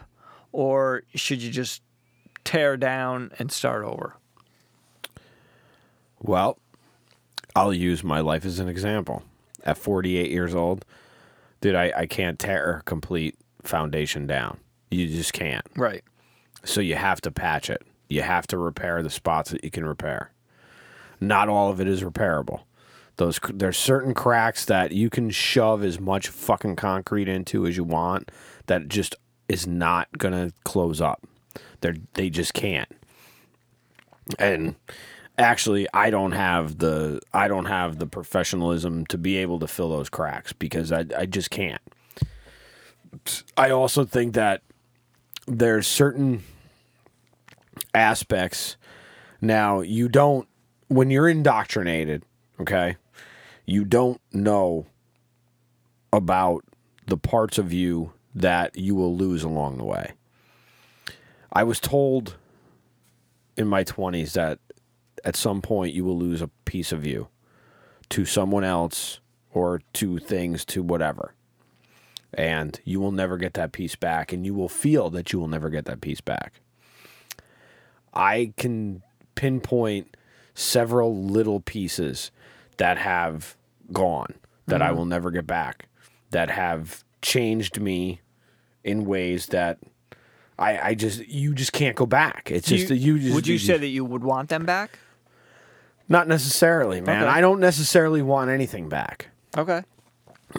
or 0.52 1.02
should 1.14 1.42
you 1.42 1.50
just 1.50 1.82
tear 2.44 2.78
down 2.78 3.30
and 3.38 3.52
start 3.52 3.84
over 3.84 4.16
Well, 6.18 6.58
I'll 7.54 7.74
use 7.74 8.02
my 8.02 8.20
life 8.20 8.44
as 8.46 8.58
an 8.58 8.68
example. 8.68 9.24
At 9.64 9.76
48 9.76 10.30
years 10.30 10.54
old, 10.54 10.84
dude, 11.60 11.74
I, 11.74 11.92
I 11.96 12.06
can't 12.06 12.38
tear 12.38 12.78
a 12.78 12.82
complete 12.84 13.36
foundation 13.62 14.26
down. 14.26 14.58
You 14.90 15.06
just 15.08 15.32
can't. 15.32 15.66
right 15.76 16.02
So 16.64 16.80
you 16.80 16.96
have 16.96 17.20
to 17.22 17.30
patch 17.30 17.70
it. 17.70 17.82
You 18.08 18.22
have 18.22 18.46
to 18.48 18.58
repair 18.58 19.02
the 19.02 19.10
spots 19.10 19.50
that 19.50 19.64
you 19.64 19.70
can 19.70 19.84
repair. 19.84 20.32
Not 21.20 21.48
all 21.48 21.70
of 21.70 21.80
it 21.80 21.88
is 21.88 22.02
repairable. 22.02 22.60
Those 23.16 23.38
there's 23.52 23.76
certain 23.76 24.14
cracks 24.14 24.64
that 24.64 24.92
you 24.92 25.10
can 25.10 25.30
shove 25.30 25.84
as 25.84 26.00
much 26.00 26.28
fucking 26.28 26.76
concrete 26.76 27.28
into 27.28 27.66
as 27.66 27.76
you 27.76 27.84
want 27.84 28.30
that 28.66 28.88
just 28.88 29.16
is 29.48 29.66
not 29.66 30.18
gonna 30.18 30.52
close 30.64 31.00
up. 31.00 31.22
They 31.80 31.94
they 32.14 32.30
just 32.30 32.54
can't. 32.54 32.88
And 34.38 34.76
actually, 35.36 35.86
I 35.92 36.10
don't 36.10 36.32
have 36.32 36.78
the 36.78 37.20
I 37.34 37.48
don't 37.48 37.66
have 37.66 37.98
the 37.98 38.06
professionalism 38.06 39.06
to 39.06 39.18
be 39.18 39.36
able 39.36 39.58
to 39.58 39.66
fill 39.66 39.90
those 39.90 40.08
cracks 40.08 40.52
because 40.52 40.90
I 40.90 41.04
I 41.16 41.26
just 41.26 41.50
can't. 41.50 41.82
I 43.56 43.70
also 43.70 44.04
think 44.04 44.34
that 44.34 44.62
there's 45.46 45.86
certain 45.86 46.42
aspects. 47.94 48.76
Now 49.40 49.80
you 49.80 50.08
don't 50.08 50.48
when 50.88 51.10
you're 51.10 51.28
indoctrinated 51.28 52.22
okay 52.60 52.96
you 53.64 53.84
don't 53.84 54.20
know 54.32 54.86
about 56.12 56.64
the 57.06 57.16
parts 57.16 57.58
of 57.58 57.72
you 57.72 58.12
that 58.34 58.76
you 58.76 58.94
will 58.94 59.16
lose 59.16 59.42
along 59.42 59.78
the 59.78 59.84
way. 59.84 60.12
I 61.52 61.64
was 61.64 61.80
told 61.80 62.36
in 63.56 63.66
my 63.66 63.84
20s 63.84 64.32
that 64.32 64.58
at 65.24 65.36
some 65.36 65.60
point 65.60 65.94
you 65.94 66.04
will 66.04 66.18
lose 66.18 66.42
a 66.42 66.48
piece 66.64 66.92
of 66.92 67.06
you 67.06 67.28
to 68.10 68.24
someone 68.24 68.64
else 68.64 69.20
or 69.52 69.80
to 69.94 70.18
things 70.18 70.64
to 70.64 70.82
whatever 70.82 71.34
and 72.34 72.80
you 72.84 73.00
will 73.00 73.12
never 73.12 73.36
get 73.36 73.54
that 73.54 73.72
piece 73.72 73.96
back 73.96 74.32
and 74.32 74.46
you 74.46 74.54
will 74.54 74.68
feel 74.68 75.10
that 75.10 75.32
you 75.32 75.38
will 75.38 75.48
never 75.48 75.70
get 75.70 75.84
that 75.84 76.00
piece 76.00 76.20
back 76.20 76.60
I 78.14 78.52
can 78.56 79.02
pinpoint 79.34 80.16
several 80.54 81.24
little 81.24 81.60
pieces 81.60 82.30
that 82.76 82.98
have 82.98 83.56
gone 83.92 84.34
that 84.66 84.82
I 84.82 84.88
mm-hmm. 84.88 84.98
will 84.98 85.04
never 85.06 85.30
get 85.30 85.46
back 85.46 85.88
that 86.30 86.50
have 86.50 87.04
changed 87.20 87.80
me 87.80 88.20
in 88.84 89.04
ways 89.04 89.46
that 89.46 89.78
I, 90.58 90.78
I 90.88 90.94
just 90.94 91.26
you 91.26 91.54
just 91.54 91.72
can't 91.72 91.96
go 91.96 92.06
back. 92.06 92.50
It's 92.50 92.68
just 92.68 92.88
that 92.88 92.96
you 92.96 93.18
just 93.18 93.34
would 93.34 93.46
you 93.46 93.58
say 93.58 93.78
that 93.78 93.86
you 93.86 94.04
would 94.04 94.22
want 94.22 94.48
them 94.48 94.64
back 94.64 94.98
not 96.08 96.28
necessarily, 96.28 97.00
man. 97.00 97.22
Okay. 97.22 97.32
I 97.32 97.40
don't 97.40 97.60
necessarily 97.60 98.22
want 98.22 98.50
anything 98.50 98.88
back. 98.88 99.28
okay 99.56 99.82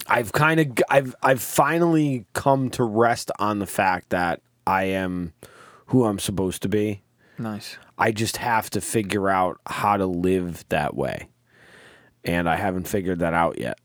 I've 0.07 0.31
kind 0.31 0.59
of 0.59 0.77
I've 0.89 1.15
I've 1.21 1.41
finally 1.41 2.25
come 2.33 2.69
to 2.71 2.83
rest 2.83 3.31
on 3.39 3.59
the 3.59 3.65
fact 3.65 4.09
that 4.09 4.41
I 4.65 4.85
am 4.85 5.33
who 5.87 6.05
I'm 6.05 6.19
supposed 6.19 6.61
to 6.63 6.69
be. 6.69 7.01
nice 7.37 7.77
I 7.97 8.11
just 8.11 8.37
have 8.37 8.69
to 8.71 8.81
figure 8.81 9.29
out 9.29 9.59
how 9.67 9.97
to 9.97 10.05
live 10.05 10.65
that 10.69 10.95
way. 10.95 11.29
And 12.23 12.49
I 12.49 12.55
haven't 12.55 12.87
figured 12.87 13.19
that 13.19 13.33
out 13.33 13.59
yet. 13.59 13.77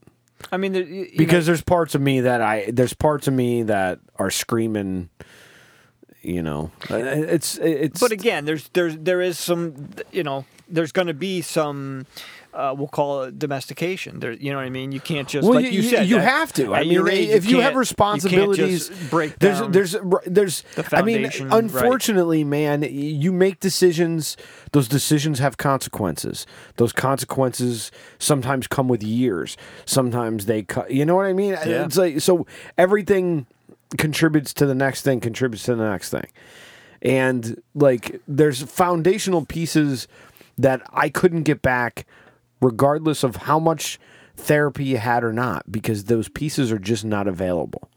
i 0.52 0.56
mean 0.56 0.72
there, 0.72 0.84
you, 0.84 1.04
you 1.04 1.18
Because 1.18 1.46
there's 1.46 1.62
parts 1.62 1.94
of 1.94 2.00
me 2.00 2.20
that 2.22 2.40
I 2.40 2.70
there's 2.72 2.94
parts 2.94 3.28
of 3.28 3.34
me 3.34 3.64
that 3.64 4.00
are 4.16 4.30
screaming 4.30 5.10
you 6.22 6.42
know. 6.42 6.70
Uh, 6.90 6.96
it's 6.96 7.58
it's 7.58 8.00
But 8.00 8.12
again, 8.12 8.44
there's 8.44 8.68
there's 8.70 8.96
there 8.96 9.20
is 9.20 9.38
some 9.38 9.90
you 10.12 10.22
know 10.22 10.44
there's 10.68 10.92
going 10.92 11.08
to 11.08 11.14
be 11.14 11.40
some 11.42 12.06
uh, 12.58 12.74
we'll 12.76 12.88
call 12.88 13.22
it 13.22 13.38
domestication. 13.38 14.18
There, 14.18 14.32
you 14.32 14.50
know 14.50 14.58
what 14.58 14.64
I 14.64 14.70
mean. 14.70 14.90
You 14.90 14.98
can't 14.98 15.28
just 15.28 15.46
well, 15.46 15.62
like 15.62 15.72
you, 15.72 15.82
said. 15.82 16.08
you 16.08 16.18
have 16.18 16.52
to. 16.54 16.74
I 16.74 16.82
mean, 16.82 17.06
age, 17.06 17.28
if 17.28 17.46
you, 17.46 17.60
have 17.60 17.74
you 17.74 17.80
just 17.80 17.90
responsibilities, 17.90 18.88
break 19.10 19.38
there's 19.38 19.60
down. 19.60 19.70
there's 19.70 19.96
there's. 20.26 20.62
the 20.74 20.88
I 20.96 21.02
mean, 21.02 21.18
foundation, 21.18 21.48
right. 21.50 21.58
unfortunately, 21.62 22.42
man, 22.42 22.82
you 22.82 23.30
make 23.30 23.60
decisions. 23.60 24.36
Those 24.72 24.88
decisions 24.88 25.38
have 25.38 25.56
consequences. 25.56 26.46
Those 26.76 26.92
consequences 26.92 27.92
sometimes 28.18 28.66
come 28.66 28.88
with 28.88 29.04
years. 29.04 29.56
Sometimes 29.84 30.46
they, 30.46 30.62
co- 30.62 30.86
you 30.88 31.04
know 31.04 31.14
what 31.14 31.26
I 31.26 31.32
mean? 31.32 31.50
Yeah. 31.50 31.84
It's 31.84 31.96
like 31.96 32.20
so 32.20 32.44
everything 32.76 33.46
contributes 33.96 34.52
to 34.54 34.66
the 34.66 34.74
next 34.74 35.02
thing. 35.02 35.20
Contributes 35.20 35.62
to 35.64 35.76
the 35.76 35.88
next 35.88 36.10
thing. 36.10 36.26
And 37.02 37.62
like, 37.76 38.20
there's 38.26 38.62
foundational 38.62 39.46
pieces 39.46 40.08
that 40.58 40.82
I 40.92 41.08
couldn't 41.08 41.44
get 41.44 41.62
back, 41.62 42.04
regardless 42.60 43.22
of 43.22 43.36
how 43.36 43.58
much 43.58 43.98
therapy 44.36 44.84
you 44.84 44.98
had 44.98 45.24
or 45.24 45.32
not, 45.32 45.70
because 45.70 46.04
those 46.04 46.28
pieces 46.28 46.70
are 46.72 46.78
just 46.78 47.04
not 47.04 47.26
available. 47.26 47.90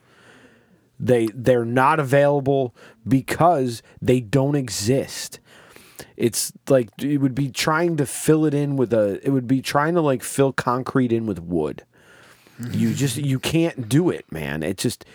They 0.99 1.27
they're 1.33 1.65
not 1.65 1.99
available 1.99 2.75
because 3.07 3.81
they 4.01 4.19
don't 4.19 4.55
exist. 4.55 5.39
It's 6.15 6.51
like 6.69 6.89
it 7.01 7.17
would 7.17 7.33
be 7.33 7.49
trying 7.49 7.97
to 7.97 8.05
fill 8.05 8.45
it 8.45 8.53
in 8.53 8.77
with 8.77 8.93
a. 8.93 9.19
It 9.23 9.31
would 9.31 9.47
be 9.47 9.61
trying 9.61 9.95
to 9.95 10.01
like 10.01 10.21
fill 10.21 10.53
concrete 10.53 11.11
in 11.11 11.25
with 11.25 11.39
wood. 11.39 11.83
You 12.71 12.93
just 12.95 13.17
you 13.17 13.39
can't 13.39 13.89
do 13.89 14.11
it, 14.11 14.31
man. 14.31 14.61
It 14.61 14.77
just 14.77 15.05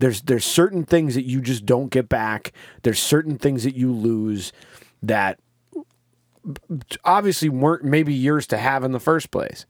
there's 0.00 0.22
there's 0.22 0.44
certain 0.44 0.84
things 0.84 1.14
that 1.14 1.24
you 1.24 1.40
just 1.40 1.64
don't 1.64 1.90
get 1.90 2.08
back. 2.08 2.52
There's 2.82 2.98
certain 2.98 3.38
things 3.38 3.62
that 3.64 3.76
you 3.76 3.92
lose 3.92 4.52
that 5.02 5.38
obviously 7.04 7.48
weren't 7.48 7.84
maybe 7.84 8.14
yours 8.14 8.46
to 8.48 8.56
have 8.58 8.84
in 8.84 8.92
the 8.92 9.00
first 9.00 9.30
place 9.30 9.66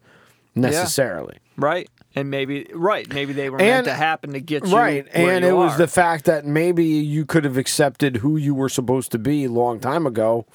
necessarily. 0.55 1.39
right, 1.57 1.89
and 2.15 2.31
maybe 2.31 2.67
right, 2.75 3.13
maybe 3.13 3.33
they 3.33 3.51
were 3.51 3.59
And- 3.59 3.67
meant 3.69 3.87
to 3.87 3.93
happen 3.95 4.33
to 4.33 4.41
get 4.41 4.67
you 4.67 4.75
Right, 4.77 5.07
and 5.13 5.45
you 5.45 5.51
it 5.51 5.53
was 5.55 5.77
the 5.77 5.87
fact 5.89 6.25
that 6.25 6.45
maybe 6.47 6.85
you 6.85 7.25
could 7.27 7.45
have 7.45 7.57
accepted 7.59 8.17
who 8.19 8.37
you 8.37 8.55
were 8.55 8.69
supposed 8.69 9.13
to 9.13 9.19
be 9.19 9.45
a 9.45 9.51
long 9.51 9.81
time 9.81 10.07
ago. 10.07 10.47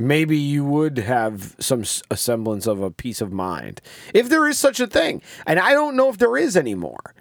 Maybe 0.00 0.36
you 0.36 0.64
would 0.64 0.98
have 0.98 1.56
some 1.58 1.84
semblance 1.84 2.68
of 2.68 2.80
a 2.80 2.90
peace 2.90 3.20
of 3.20 3.32
mind, 3.32 3.80
if 4.14 4.28
there 4.28 4.46
is 4.46 4.56
such 4.56 4.78
a 4.78 4.86
thing. 4.86 5.20
And 5.44 5.58
I 5.58 5.72
don't 5.72 5.96
know 5.96 6.08
if 6.08 6.18
there 6.18 6.36
is 6.36 6.56
anymore. 6.56 7.14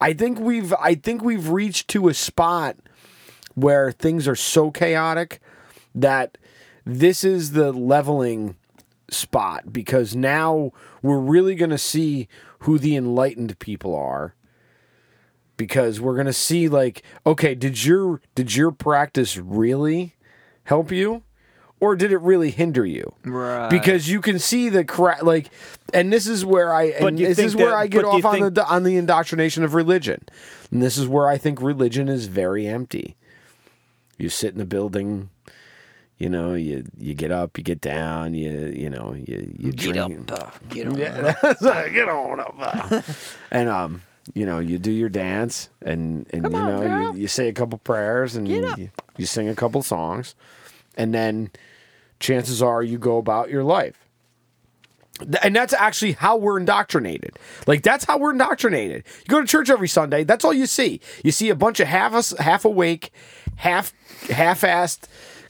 I 0.00 0.12
think 0.14 0.40
we've 0.40 0.72
I 0.74 0.96
think 0.96 1.22
we've 1.22 1.48
reached 1.50 1.86
to 1.90 2.08
a 2.08 2.14
spot 2.14 2.76
where 3.54 3.92
things 3.92 4.26
are 4.26 4.34
so 4.34 4.72
chaotic 4.72 5.38
that 5.94 6.36
this 6.84 7.24
is 7.24 7.52
the 7.52 7.72
leveling 7.72 8.56
spot 9.10 9.72
because 9.72 10.14
now 10.16 10.72
we're 11.02 11.18
really 11.20 11.54
going 11.54 11.70
to 11.70 11.78
see 11.78 12.28
who 12.60 12.78
the 12.78 12.96
enlightened 12.96 13.58
people 13.58 13.94
are 13.94 14.34
because 15.56 16.00
we're 16.00 16.16
gonna 16.16 16.32
see 16.32 16.68
like, 16.68 17.02
okay, 17.24 17.54
did 17.54 17.84
your 17.84 18.20
did 18.34 18.54
your 18.56 18.72
practice 18.72 19.36
really 19.36 20.16
help 20.64 20.90
you, 20.90 21.22
or 21.78 21.94
did 21.94 22.10
it 22.10 22.18
really 22.18 22.50
hinder 22.50 22.84
you? 22.84 23.14
Right. 23.24 23.68
Because 23.68 24.08
you 24.08 24.20
can 24.20 24.38
see 24.38 24.68
the 24.68 24.84
cra- 24.84 25.22
like, 25.22 25.50
and 25.92 26.12
this 26.12 26.26
is 26.26 26.44
where 26.44 26.72
I 26.74 26.84
and 26.86 27.18
this 27.18 27.38
is 27.38 27.54
where 27.54 27.68
that- 27.70 27.76
I 27.76 27.86
get 27.86 28.02
but 28.02 28.10
do 28.10 28.16
you 28.16 28.22
off 28.22 28.24
on 28.24 28.40
think- 28.40 28.54
the 28.54 28.66
on 28.66 28.82
the 28.82 28.96
indoctrination 28.96 29.62
of 29.62 29.74
religion, 29.74 30.24
and 30.72 30.82
this 30.82 30.96
is 30.98 31.06
where 31.06 31.28
I 31.28 31.38
think 31.38 31.60
religion 31.62 32.08
is 32.08 32.26
very 32.26 32.66
empty. 32.66 33.16
You 34.18 34.28
sit 34.28 34.52
in 34.52 34.58
the 34.58 34.64
building. 34.64 35.30
You 36.18 36.28
know, 36.30 36.54
you 36.54 36.84
you 36.96 37.12
get 37.14 37.32
up, 37.32 37.58
you 37.58 37.64
get 37.64 37.80
down, 37.80 38.34
you 38.34 38.50
you 38.74 38.88
know, 38.88 39.14
you 39.14 39.52
you 39.58 39.72
Get 39.72 39.94
drink. 39.94 40.30
up, 40.32 40.40
uh, 40.42 40.50
get 40.68 40.86
on. 40.86 40.96
Yeah, 40.98 41.34
that's 41.42 41.60
right, 41.62 41.92
get 41.92 42.08
on 42.08 42.38
up. 42.40 42.54
uh. 42.58 43.02
and 43.50 43.68
um, 43.68 44.02
you 44.32 44.46
know, 44.46 44.60
you 44.60 44.78
do 44.78 44.92
your 44.92 45.08
dance, 45.08 45.68
and 45.82 46.26
and 46.32 46.44
you 46.50 46.56
on, 46.56 46.66
know, 46.66 46.80
girl. 46.80 47.14
you, 47.16 47.22
you 47.22 47.28
say 47.28 47.48
a 47.48 47.52
couple 47.52 47.78
prayers, 47.78 48.36
and 48.36 48.46
Get 48.46 48.64
up. 48.64 48.78
you, 48.78 48.90
you 49.16 49.26
sing 49.26 49.48
a 49.48 49.56
couple 49.56 49.82
songs, 49.82 50.36
and 50.96 51.12
then 51.12 51.50
chances 52.20 52.62
are 52.62 52.80
you 52.82 52.96
go 52.96 53.18
about 53.18 53.50
your 53.50 53.64
life. 53.64 53.98
Th- 55.18 55.36
And 55.42 55.54
that's 55.54 55.72
actually 55.74 56.12
how 56.12 56.36
we're 56.36 56.58
indoctrinated. 56.58 57.36
Like 57.66 57.82
that's 57.82 58.04
how 58.04 58.18
we're 58.18 58.32
indoctrinated. 58.32 59.02
You 59.18 59.24
go 59.28 59.40
to 59.40 59.46
church 59.48 59.68
every 59.68 59.88
Sunday. 59.88 60.22
That's 60.24 60.44
all 60.44 60.54
you 60.54 60.66
see. 60.66 61.00
You 61.24 61.32
see 61.32 61.50
a 61.50 61.54
bunch 61.56 61.80
of 61.80 61.88
half 61.88 62.14
us 62.14 62.30
half 62.38 62.64
awake, 62.64 63.10
half 63.56 63.92
half-assed 64.30 65.00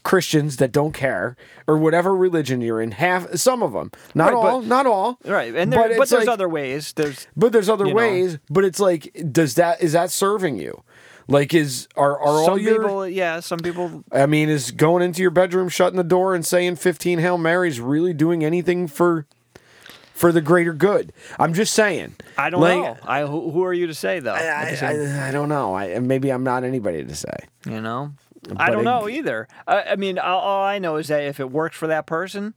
Christians 0.05 0.59
that 0.59 0.71
don't 0.71 0.93
care 0.93 1.35
or 1.67 1.77
whatever 1.79 2.15
religion 2.15 2.61
you're 2.61 2.81
in. 2.81 2.93
Half 2.93 3.35
some 3.37 3.63
of 3.63 3.73
them, 3.73 3.91
not 4.15 4.27
Right, 4.27 4.43
but- 4.43 4.49
all, 4.53 4.63
not 4.63 4.87
all. 4.87 5.19
Right, 5.25 5.55
and 5.55 5.73
there, 5.73 5.81
but, 5.81 5.91
it's 5.93 6.11
there's 6.11 6.27
like- 6.27 6.33
other 6.33 6.49
ways. 6.49 6.93
There's 6.95 7.27
But 7.37 7.53
there's 7.53 7.69
other 7.69 7.87
you 7.87 7.91
know. 7.95 7.97
ways. 7.97 8.39
But 8.51 8.65
it's 8.65 8.79
like, 8.79 9.11
does 9.33 9.55
that 9.55 9.83
is 9.83 9.93
that 9.93 10.11
serving 10.11 10.59
you? 10.59 10.83
Like, 11.27 11.55
is 11.55 11.89
are 11.97 12.19
are 12.19 12.27
all 12.27 12.45
some 12.45 12.59
your 12.59 12.81
people, 12.83 13.09
yeah, 13.09 13.41
some 13.41 13.59
people. 13.61 14.05
I 14.13 14.27
mean, 14.27 14.51
is 14.51 14.71
going 14.73 15.03
into 15.03 15.23
your 15.23 15.31
bedroom, 15.31 15.71
shutting 15.71 15.97
the 15.97 16.05
door, 16.05 16.35
and 16.35 16.45
saying 16.45 16.77
15 16.77 17.19
Hail 17.19 17.39
Marys 17.39 17.81
really 17.81 18.13
doing 18.13 18.45
anything 18.45 18.87
for 18.87 19.25
for 20.13 20.33
the 20.33 20.43
greater 20.43 20.75
good? 20.75 21.15
I'm 21.39 21.55
just 21.55 21.73
saying. 21.73 22.17
I 22.37 22.51
don't 22.51 22.61
Like, 22.61 22.77
know. 22.77 22.97
I 23.07 23.23
who, 23.23 23.65
are 23.65 23.73
you 23.73 23.87
to 23.87 23.95
say 23.95 24.21
though? 24.21 24.35
I, 24.35 24.75
same- 24.75 25.19
I, 25.19 25.29
I 25.29 25.31
don't 25.31 25.49
know. 25.49 25.75
I 25.75 25.99
maybe 25.99 26.31
I'm 26.31 26.45
not 26.45 26.63
anybody 26.63 27.03
to 27.03 27.15
say. 27.15 27.35
you 27.67 27.81
know, 27.81 28.13
I 28.57 28.71
don't 28.71 28.81
it- 28.81 28.85
know 28.85 29.09
either. 29.09 29.49
I, 29.67 29.83
I 29.83 29.97
mean, 29.97 30.19
all, 30.19 30.41
all 30.41 30.65
I 30.65 30.79
know 30.79 30.97
is 30.97 31.09
that 31.09 31.23
if 31.23 31.41
it 31.41 31.51
works 31.51 31.77
for 31.77 31.87
that 31.87 32.07
person, 32.07 32.55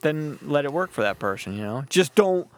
then 0.00 0.38
let 0.42 0.64
it 0.64 0.72
work 0.72 0.90
for 0.90 1.02
that 1.02 1.18
person. 1.18 1.54
You 1.56 1.62
know, 1.62 1.84
just 1.88 2.14
don't 2.14 2.48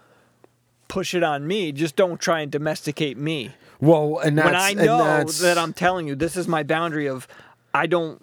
push 0.88 1.14
it 1.14 1.22
on 1.22 1.46
me. 1.46 1.72
Just 1.72 1.96
don't 1.96 2.20
try 2.20 2.40
and 2.40 2.50
domesticate 2.50 3.16
me. 3.16 3.50
Well, 3.80 4.18
and 4.18 4.36
that's 4.36 4.46
when 4.46 4.54
I 4.56 4.72
know 4.72 5.24
that 5.24 5.56
I'm 5.58 5.72
telling 5.72 6.08
you, 6.08 6.14
this 6.16 6.36
is 6.36 6.48
my 6.48 6.62
boundary 6.62 7.06
of, 7.06 7.28
I 7.74 7.86
don't. 7.86 8.20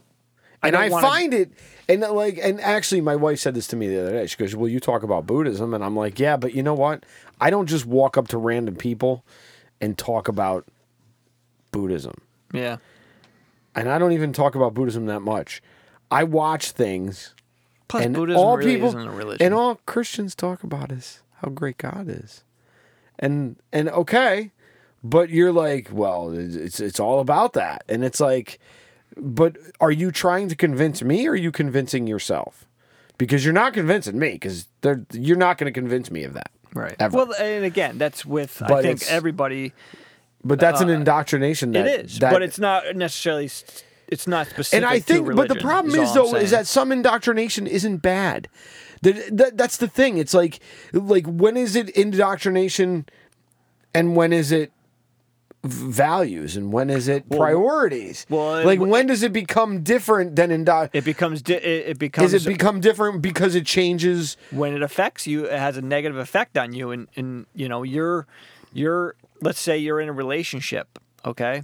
I 0.63 0.67
and 0.69 0.73
don't 0.73 0.83
I 0.83 0.89
wanna- 0.89 1.07
find 1.07 1.33
it, 1.33 1.51
and 1.87 2.03
uh, 2.03 2.11
like, 2.11 2.39
and 2.41 2.59
actually, 2.59 2.99
my 3.01 3.15
wife 3.15 3.39
said 3.39 3.53
this 3.53 3.67
to 3.67 3.75
me 3.75 3.87
the 3.87 4.01
other 4.01 4.11
day. 4.13 4.25
She 4.25 4.35
goes, 4.35 4.55
"Well, 4.55 4.67
you 4.67 4.79
talk 4.79 5.03
about 5.03 5.27
Buddhism," 5.27 5.73
and 5.75 5.83
I'm 5.83 5.95
like, 5.95 6.19
"Yeah, 6.19 6.37
but 6.37 6.55
you 6.55 6.63
know 6.63 6.73
what? 6.73 7.05
I 7.39 7.49
don't 7.51 7.67
just 7.67 7.85
walk 7.85 8.17
up 8.17 8.27
to 8.29 8.37
random 8.39 8.75
people 8.75 9.23
and 9.79 9.95
talk 9.97 10.27
about 10.27 10.65
Buddhism, 11.71 12.15
Yeah. 12.53 12.77
And 13.75 13.89
I 13.89 13.97
don't 13.97 14.13
even 14.13 14.33
talk 14.33 14.55
about 14.55 14.73
Buddhism 14.73 15.05
that 15.07 15.21
much. 15.21 15.61
I 16.09 16.23
watch 16.23 16.71
things, 16.71 17.33
Plus, 17.87 18.05
and 18.05 18.15
Buddhism 18.15 18.39
all 18.39 18.57
really 18.57 18.73
people 18.75 18.89
isn't 18.89 19.07
a 19.07 19.11
religion. 19.11 19.45
and 19.45 19.53
all 19.53 19.79
Christians 19.85 20.35
talk 20.35 20.63
about 20.63 20.91
is 20.91 21.21
how 21.41 21.49
great 21.49 21.77
God 21.77 22.07
is, 22.07 22.43
and 23.19 23.57
and 23.73 23.89
okay, 23.89 24.51
but 25.03 25.29
you're 25.29 25.51
like, 25.51 25.89
well, 25.91 26.31
it's 26.31 26.79
it's 26.79 26.99
all 26.99 27.19
about 27.19 27.53
that, 27.53 27.83
and 27.89 28.03
it's 28.03 28.19
like, 28.19 28.59
but 29.17 29.57
are 29.79 29.91
you 29.91 30.11
trying 30.11 30.47
to 30.49 30.55
convince 30.55 31.01
me, 31.01 31.27
or 31.27 31.31
are 31.31 31.35
you 31.35 31.51
convincing 31.51 32.07
yourself? 32.07 32.65
Because 33.17 33.45
you're 33.45 33.53
not 33.53 33.73
convincing 33.73 34.19
me, 34.19 34.33
because 34.33 34.67
you're 35.13 35.37
not 35.37 35.57
going 35.57 35.71
to 35.73 35.79
convince 35.79 36.11
me 36.11 36.23
of 36.23 36.33
that, 36.33 36.51
right. 36.73 36.95
Ever. 36.99 37.17
Well, 37.17 37.33
and 37.39 37.65
again, 37.65 37.97
that's 37.97 38.25
with 38.25 38.61
I 38.61 38.81
think 38.81 39.03
everybody. 39.09 39.73
But 40.45 40.59
that's 40.59 40.79
an 40.79 40.89
indoctrination. 40.89 41.71
That, 41.73 41.85
Uh, 41.85 41.89
it 41.89 42.05
is, 42.05 42.19
that- 42.19 42.31
but 42.31 42.41
it's 42.43 42.59
not 42.59 42.95
necessarily. 42.95 43.49
It's 44.07 44.27
not 44.27 44.45
specific. 44.47 44.77
and 44.77 44.85
I 44.85 44.99
think, 44.99 45.35
but 45.35 45.47
the 45.49 45.55
problem 45.55 45.95
is 45.95 46.09
I'm 46.09 46.15
though, 46.15 46.35
is 46.35 46.51
that 46.51 46.67
some 46.67 46.91
indoctrination 46.91 47.65
isn't 47.65 47.97
bad. 47.97 48.47
That, 49.01 49.35
that 49.37 49.57
that's 49.57 49.77
the 49.77 49.87
thing. 49.87 50.19
It's 50.19 50.33
like 50.33 50.59
like 50.93 51.25
when 51.25 51.57
is 51.57 51.75
it 51.75 51.89
indoctrination, 51.89 53.07
and 53.95 54.15
when 54.15 54.31
is 54.31 54.51
it 54.51 54.71
values, 55.63 56.55
and 56.55 56.71
when 56.71 56.89
is 56.91 57.07
it 57.07 57.27
priorities? 57.29 58.25
well, 58.29 58.63
like 58.63 58.79
it- 58.79 58.83
when 58.83 59.07
does 59.07 59.23
it 59.23 59.33
become 59.33 59.81
different 59.81 60.35
than 60.35 60.51
indo? 60.51 60.89
it 60.93 61.03
becomes 61.03 61.41
di- 61.41 61.55
it, 61.55 61.89
it 61.89 61.99
becomes 61.99 62.33
Is 62.33 62.45
it 62.45 62.49
become 62.49 62.79
different 62.81 63.21
because 63.21 63.55
it 63.55 63.65
changes? 63.65 64.37
when 64.51 64.73
it 64.75 64.83
affects 64.83 65.25
you, 65.25 65.45
it 65.45 65.57
has 65.57 65.77
a 65.77 65.81
negative 65.81 66.17
effect 66.17 66.57
on 66.57 66.73
you, 66.73 66.91
and 66.91 67.07
and 67.15 67.47
you 67.55 67.67
know 67.67 67.81
you're 67.83 68.27
you're 68.73 69.15
let's 69.41 69.59
say 69.59 69.77
you're 69.77 69.99
in 69.99 70.09
a 70.09 70.13
relationship, 70.13 70.99
okay, 71.25 71.63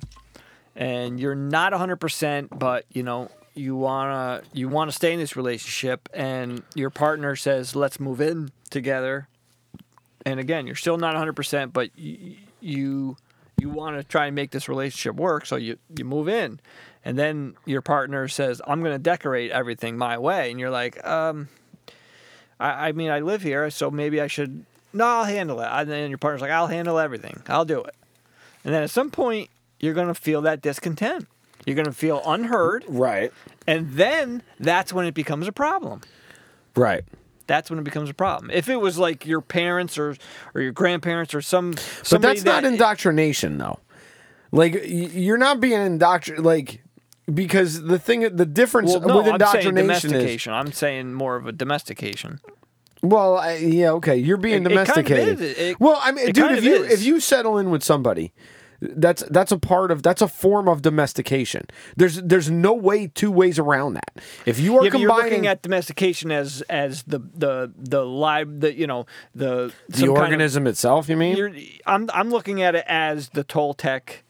and 0.75 1.19
you're 1.19 1.35
not 1.35 1.73
hundred 1.73 1.97
percent, 1.97 2.57
but 2.57 2.85
you 2.91 3.03
know 3.03 3.29
you 3.53 3.75
wanna 3.75 4.41
you 4.53 4.69
wanna 4.69 4.91
stay 4.91 5.13
in 5.13 5.19
this 5.19 5.35
relationship, 5.35 6.09
and 6.13 6.63
your 6.75 6.89
partner 6.89 7.35
says 7.35 7.75
let's 7.75 7.99
move 7.99 8.21
in 8.21 8.51
together, 8.69 9.27
and 10.25 10.39
again 10.39 10.65
you're 10.65 10.75
still 10.75 10.97
not 10.97 11.15
hundred 11.15 11.35
percent, 11.35 11.73
but 11.73 11.89
you 11.97 12.35
you 12.59 13.17
you 13.59 13.69
want 13.69 13.95
to 13.97 14.03
try 14.03 14.25
and 14.25 14.35
make 14.35 14.51
this 14.51 14.67
relationship 14.67 15.15
work, 15.15 15.45
so 15.45 15.55
you 15.55 15.77
you 15.95 16.03
move 16.03 16.27
in. 16.27 16.59
And 17.03 17.17
then 17.17 17.55
your 17.65 17.81
partner 17.81 18.27
says, 18.27 18.61
"I'm 18.67 18.81
going 18.81 18.93
to 18.93 18.99
decorate 18.99 19.51
everything 19.51 19.97
my 19.97 20.17
way," 20.17 20.51
and 20.51 20.59
you're 20.59 20.71
like, 20.71 21.03
um, 21.05 21.47
I 22.59 22.91
mean, 22.91 23.09
I 23.09 23.21
live 23.21 23.41
here, 23.41 23.69
so 23.71 23.89
maybe 23.89 24.21
I 24.21 24.27
should. 24.27 24.65
No, 24.93 25.05
I'll 25.05 25.23
handle 25.23 25.59
it. 25.61 25.67
And 25.71 25.89
then 25.89 26.09
your 26.09 26.17
partner's 26.17 26.41
like, 26.41 26.51
I'll 26.51 26.67
handle 26.67 26.99
everything. 26.99 27.41
I'll 27.47 27.65
do 27.65 27.81
it. 27.81 27.95
And 28.63 28.73
then 28.73 28.83
at 28.83 28.89
some 28.89 29.09
point, 29.09 29.49
you're 29.79 29.93
going 29.93 30.07
to 30.07 30.13
feel 30.13 30.41
that 30.41 30.61
discontent. 30.61 31.27
You're 31.65 31.75
going 31.75 31.85
to 31.85 31.93
feel 31.93 32.21
unheard. 32.25 32.85
Right. 32.87 33.31
And 33.67 33.91
then 33.93 34.43
that's 34.59 34.91
when 34.93 35.05
it 35.05 35.13
becomes 35.13 35.47
a 35.47 35.51
problem. 35.51 36.01
Right. 36.75 37.03
That's 37.47 37.69
when 37.69 37.79
it 37.79 37.83
becomes 37.83 38.09
a 38.09 38.13
problem. 38.13 38.49
If 38.51 38.69
it 38.69 38.77
was 38.77 38.97
like 38.97 39.25
your 39.25 39.41
parents 39.41 39.97
or 39.97 40.15
or 40.53 40.61
your 40.61 40.71
grandparents 40.71 41.33
or 41.33 41.41
some 41.41 41.71
But 42.09 42.21
that's 42.21 42.43
that, 42.43 42.63
not 42.63 42.71
indoctrination, 42.71 43.57
though. 43.57 43.79
Like 44.51 44.81
you're 44.85 45.37
not 45.37 45.59
being 45.59 45.81
indoctrinated. 45.81 46.45
Like 46.45 46.81
because 47.31 47.81
the 47.83 47.99
thing, 47.99 48.21
the 48.35 48.45
difference 48.45 48.91
Well, 48.91 49.01
no, 49.01 49.17
with 49.17 49.27
I'm 49.27 49.39
saying 49.39 49.77
indoctrination 49.77 50.13
is. 50.13 50.47
I'm 50.47 50.71
saying 50.71 51.13
more 51.13 51.35
of 51.35 51.47
a 51.47 51.51
domestication. 51.51 52.39
Well, 53.01 53.37
I, 53.37 53.55
yeah, 53.57 53.91
okay, 53.93 54.15
you're 54.17 54.37
being 54.37 54.63
It- 54.65 54.71
it 54.71 54.75
kind 54.75 54.79
of 54.79 54.85
domesticated. 55.05 55.41
is. 55.41 55.57
It- 55.57 55.79
well, 55.79 55.99
I 56.03 56.11
mean, 56.11 56.27
it 56.29 56.33
dude, 56.35 56.43
kind 56.45 56.53
if 56.53 56.59
of 56.59 56.63
you 56.65 56.83
is. 56.83 56.93
if 56.93 57.03
you 57.05 57.19
settle 57.19 57.57
in 57.57 57.69
with 57.71 57.83
somebody, 57.83 58.31
that's 58.79 59.23
that's 59.29 59.51
a 59.51 59.57
part 59.59 59.91
of 59.91 60.01
that's 60.03 60.21
a 60.21 60.27
form 60.27 60.67
of 60.67 60.81
domestication. 60.81 61.65
There's 61.97 62.21
there's 62.21 62.49
no 62.51 62.73
way 62.73 63.07
two 63.07 63.31
ways 63.31 63.57
around 63.59 63.93
that. 63.93 64.19
If 64.45 64.59
you 64.59 64.77
are 64.77 64.83
Yeah, 64.83 64.89
but 64.91 64.99
you're 64.99 65.09
combining 65.09 65.31
looking 65.33 65.47
at 65.47 65.61
domestication 65.61 66.31
as 66.31 66.61
as 66.69 67.03
the 67.03 67.19
the 67.19 67.71
the 67.77 68.05
live 68.05 68.59
the 68.61 68.75
you 68.75 68.87
know 68.87 69.05
the 69.35 69.71
the 69.89 69.97
some 69.97 70.07
kind 70.07 70.17
of- 70.17 70.23
organism 70.23 70.67
itself, 70.67 71.09
you 71.09 71.17
mean? 71.17 71.37
you're, 71.37 71.51
I'm 71.87 72.09
I'm 72.13 72.29
looking 72.29 72.61
at 72.61 72.75
it 72.75 72.85
as 72.87 73.29
the 73.29 73.43
Toltec 73.43 74.21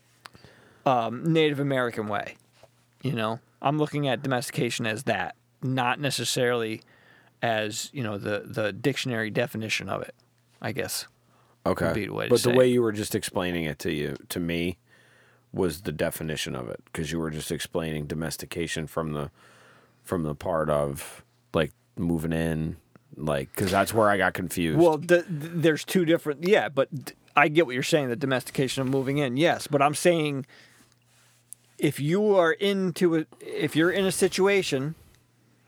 um, 0.86 1.32
Native 1.32 1.60
American 1.60 2.08
way. 2.08 2.36
You 3.04 3.14
know, 3.14 3.40
I'm 3.62 3.78
looking 3.78 4.08
at 4.08 4.22
domestication 4.22 4.86
as 4.86 5.04
that, 5.04 5.36
not 5.62 6.00
necessarily 6.00 6.82
as 7.42 7.90
you 7.94 8.04
know 8.04 8.18
the 8.18 8.44
the 8.46 8.72
dictionary 8.72 9.30
definition 9.30 9.90
of 9.90 10.02
it. 10.02 10.16
I 10.62 10.72
guess. 10.72 11.08
okay, 11.66 11.92
be 11.94 12.06
the 12.06 12.14
way 12.14 12.28
but 12.28 12.40
say 12.40 12.50
the 12.50 12.56
it. 12.56 12.58
way 12.58 12.68
you 12.68 12.82
were 12.82 12.92
just 12.92 13.16
explaining 13.16 13.66
it 13.66 13.80
to 13.80 13.92
you 13.92 14.16
to 14.30 14.40
me 14.40 14.78
was 15.54 15.82
the 15.82 15.92
definition 15.92 16.56
of 16.56 16.70
it 16.70 16.82
because 16.86 17.12
you 17.12 17.20
were 17.20 17.30
just 17.32 17.52
explaining 17.52 18.06
domestication 18.06 18.88
from 18.88 19.14
the 19.14 19.32
from 20.04 20.24
the 20.24 20.36
part 20.36 20.70
of 20.70 21.24
like 21.54 21.72
moving 21.98 22.32
in, 22.34 22.78
like 23.16 23.52
because 23.52 23.72
that's 23.72 23.94
where 23.94 24.10
I 24.10 24.18
got 24.18 24.34
confused. 24.34 24.80
Well, 24.80 24.98
the, 24.98 25.26
the, 25.28 25.48
there's 25.50 25.84
two 25.84 26.06
different. 26.06 26.48
Yeah, 26.48 26.70
but 26.70 27.06
d- 27.06 27.14
I 27.36 27.48
get 27.48 27.66
what 27.66 27.74
you're 27.74 27.84
saying. 27.84 28.10
The 28.10 28.16
domestication 28.16 28.82
of 28.82 28.90
moving 28.90 29.18
in, 29.18 29.38
yes. 29.38 29.68
But 29.68 29.82
I'm 29.82 29.96
saying 29.96 30.46
if 31.78 32.00
you 32.00 32.36
are 32.36 32.52
into 32.52 33.18
a, 33.18 33.26
if 33.42 33.76
you're 33.76 33.92
in 33.92 34.06
a 34.06 34.12
situation, 34.12 34.96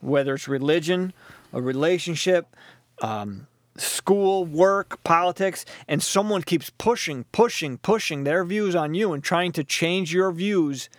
whether 0.02 0.36
it's 0.36 0.48
religion, 0.48 1.14
a 1.54 1.62
relationship, 1.62 2.56
um, 3.02 3.48
school, 3.78 4.46
work, 4.46 5.04
politics, 5.04 5.66
and 5.88 6.02
someone 6.04 6.44
keeps 6.44 6.70
pushing, 6.72 7.24
pushing, 7.32 7.78
pushing 7.78 8.24
their 8.24 8.44
views 8.44 8.76
on 8.76 8.94
you 8.94 9.14
and 9.14 9.24
trying 9.24 9.52
to 9.54 9.64
change 9.64 10.14
your 10.14 10.32
views, 10.32 10.90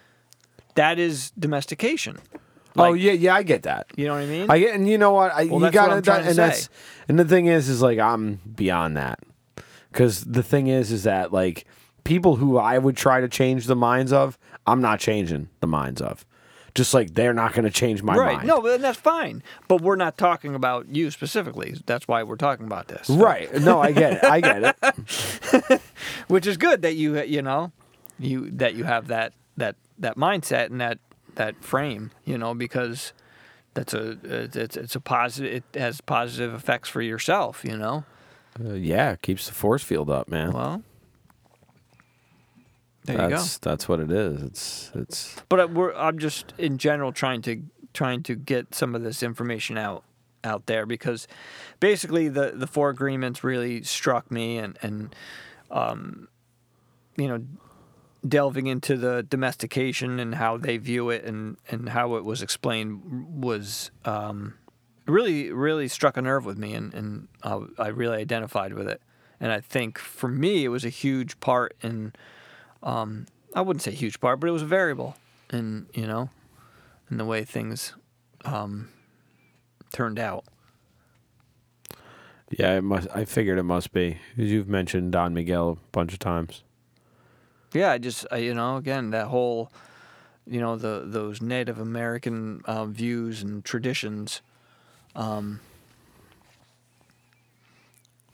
that 0.75 0.99
is 0.99 1.31
domestication. 1.33 2.19
oh 2.77 2.93
yeah, 2.93 3.12
yeah, 3.12 3.35
I 3.35 3.43
get 3.43 3.62
that. 3.64 3.87
You 3.97 4.07
know 4.07 4.14
what 4.14 4.23
I 4.23 4.27
mean? 4.27 4.51
I 4.51 4.59
get, 4.59 4.75
and 4.75 4.88
you 4.88 4.99
know 4.99 5.12
what? 5.12 5.33
I, 5.33 5.45
Well, 5.45 5.61
you 5.61 5.71
got 5.71 6.03
to 6.03 6.12
and 6.12 6.37
that's 6.37 6.69
and 7.09 7.19
the 7.19 7.25
thing 7.25 7.47
is, 7.47 7.69
is 7.69 7.83
like 7.83 7.99
I'm 7.99 8.40
beyond 8.57 8.97
that 8.97 9.21
because 9.93 10.25
the 10.25 10.43
thing 10.43 10.67
is, 10.67 10.90
is 10.90 11.05
that 11.05 11.33
like 11.33 11.67
people 12.03 12.37
who 12.37 12.59
I 12.59 12.79
would 12.79 12.97
try 12.97 13.21
to 13.21 13.29
change 13.29 13.67
the 13.67 13.77
minds 13.77 14.12
of, 14.12 14.38
I'm 14.67 14.81
not 14.81 15.01
changing 15.01 15.49
the 15.61 15.67
minds 15.67 16.01
of. 16.01 16.27
Just 16.75 16.93
like 16.93 17.15
they're 17.15 17.35
not 17.35 17.53
going 17.53 17.65
to 17.65 17.71
change 17.71 18.03
my 18.03 18.17
right. 18.17 18.37
mind. 18.37 18.49
No, 18.49 18.61
but 18.61 18.81
that's 18.81 18.99
fine. 18.99 19.45
But 19.69 19.81
we're 19.81 19.97
not 19.97 20.19
talking 20.19 20.57
about 20.57 20.89
you 20.89 21.13
specifically. 21.13 21.77
That's 21.87 22.09
why 22.09 22.25
we're 22.25 22.37
talking 22.37 22.67
about 22.67 22.89
this. 22.89 23.09
Right. 23.09 23.53
No, 23.61 23.81
I 23.81 23.93
get 23.93 24.15
it. 24.15 24.25
I 24.25 24.41
get 24.41 24.77
it. 24.83 25.81
Which 26.29 26.49
is 26.49 26.57
good 26.57 26.83
that 26.83 26.97
you 26.97 27.23
you 27.23 27.43
know 27.43 27.71
you 28.19 28.51
that 28.51 28.75
you 28.75 28.85
have 28.85 29.07
that 29.07 29.35
that 29.57 29.77
that 29.99 30.17
mindset 30.17 30.67
and 30.67 30.81
that 30.81 30.99
that 31.37 31.63
frame. 31.63 32.11
You 32.25 32.39
know 32.39 32.55
because 32.55 33.13
that's 33.75 33.95
a 33.95 34.19
it's 34.53 34.77
it's 34.77 34.97
a 34.97 35.01
positive. 35.01 35.63
It 35.73 35.79
has 35.79 36.01
positive 36.01 36.55
effects 36.55 36.89
for 36.89 37.03
yourself. 37.03 37.65
You 37.65 37.77
know. 37.77 38.05
Uh, 38.59 38.73
yeah, 38.73 39.15
keeps 39.17 39.47
the 39.47 39.55
force 39.55 39.85
field 39.85 40.11
up, 40.11 40.29
man. 40.29 40.53
Well. 40.53 40.83
There 43.05 43.17
you 43.17 43.29
go. 43.29 43.37
that's 43.37 43.59
that's 43.59 43.88
what 43.88 44.01
it 44.01 44.11
is. 44.11 44.43
It's 44.43 44.90
it's 44.95 45.37
But 45.49 45.61
uh, 45.61 45.69
we're, 45.69 45.95
I'm 45.95 46.19
just 46.19 46.55
in 46.59 46.79
general 46.79 47.12
trying 47.12 47.43
to 47.43 47.62
trying 47.93 48.23
to 48.25 48.35
get 48.35 48.75
some 48.75 48.95
of 48.95 49.03
this 49.03 49.23
information 49.23 49.79
out 49.79 50.05
out 50.43 50.67
there 50.67 50.87
because 50.87 51.27
basically 51.81 52.29
the 52.29 52.53
the 52.55 52.67
four 52.67 52.90
agreements 52.90 53.45
really 53.45 53.83
struck 53.83 54.31
me 54.31 54.59
and 54.59 54.79
and 54.83 55.14
um, 55.71 56.29
you 57.17 57.29
know 57.29 57.45
delving 58.27 58.67
into 58.67 58.97
the 58.97 59.23
domestication 59.23 60.19
and 60.19 60.35
how 60.35 60.57
they 60.57 60.79
view 60.79 61.11
it 61.11 61.25
and 61.25 61.59
and 61.71 61.90
how 61.90 62.14
it 62.17 62.25
was 62.25 62.40
explained 62.40 63.03
was 63.43 63.90
um, 64.07 64.55
really 65.07 65.53
really 65.53 65.88
struck 65.88 66.17
a 66.17 66.23
nerve 66.23 66.45
with 66.45 66.57
me 66.57 66.73
and 66.73 66.95
and 66.95 67.29
uh, 67.43 67.61
I 67.79 67.88
really 67.88 68.17
identified 68.17 68.73
with 68.73 68.88
it 68.88 69.03
and 69.40 69.53
I 69.53 69.61
think 69.61 69.99
for 69.99 70.29
me 70.29 70.64
it 70.64 70.69
was 70.69 70.85
a 70.87 70.90
huge 70.90 71.38
part 71.40 71.75
in 71.83 72.14
um, 72.85 73.27
I 73.55 73.61
wouldn't 73.62 73.83
say 73.83 73.90
huge 73.90 74.20
part, 74.20 74.38
but 74.38 74.49
it 74.49 74.53
was 74.53 74.62
a 74.62 74.66
variable 74.66 75.16
in 75.53 75.87
you 75.94 76.07
know, 76.07 76.31
in 77.11 77.16
the 77.16 77.25
way 77.25 77.42
things 77.44 77.94
um, 78.44 78.88
turned 79.92 80.18
out. 80.18 80.44
yeah. 82.51 82.75
It 82.77 82.83
must. 82.83 83.09
I 83.14 83.25
figured 83.25 83.59
it 83.59 83.62
must 83.64 83.92
be 83.92 84.12
'cause 84.37 84.47
you've 84.47 84.68
mentioned 84.68 85.12
Don 85.12 85.35
Miguel 85.35 85.70
a 85.70 85.90
bunch 85.92 86.12
of 86.12 86.18
times. 86.20 86.62
Yeah, 87.73 87.90
I 87.90 87.99
just 87.99 88.27
I, 88.31 88.37
you 88.37 88.55
know 88.55 88.77
again 88.77 89.11
that 89.11 89.27
whole 89.29 89.73
you 90.47 90.61
know 90.61 90.77
the 90.77 91.03
those 91.05 91.40
Native 91.42 91.81
American 91.81 92.61
uh, 92.66 92.85
views 92.85 93.42
and 93.42 93.64
traditions. 93.64 94.42
Um, 95.16 95.61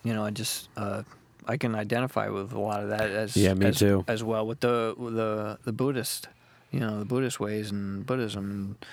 you 0.03 0.13
know, 0.15 0.25
I 0.25 0.31
just 0.31 0.69
uh, 0.77 1.03
I 1.47 1.57
can 1.57 1.75
identify 1.75 2.29
with 2.29 2.53
a 2.53 2.59
lot 2.61 2.83
of 2.83 2.91
that 2.91 3.11
as 3.11 3.37
Yeah, 3.37 3.55
me 3.55 3.67
as, 3.67 3.79
too. 3.79 4.05
as 4.09 4.23
well 4.23 4.47
with 4.47 4.61
the 4.61 4.95
with 4.97 5.15
the 5.15 5.59
the 5.65 5.73
Buddhist, 5.73 6.29
you 6.71 6.81
know, 6.81 6.99
the 6.99 7.05
Buddhist 7.05 7.41
ways 7.41 7.71
and 7.71 8.05
Buddhism 8.07 8.51
and 8.51 8.87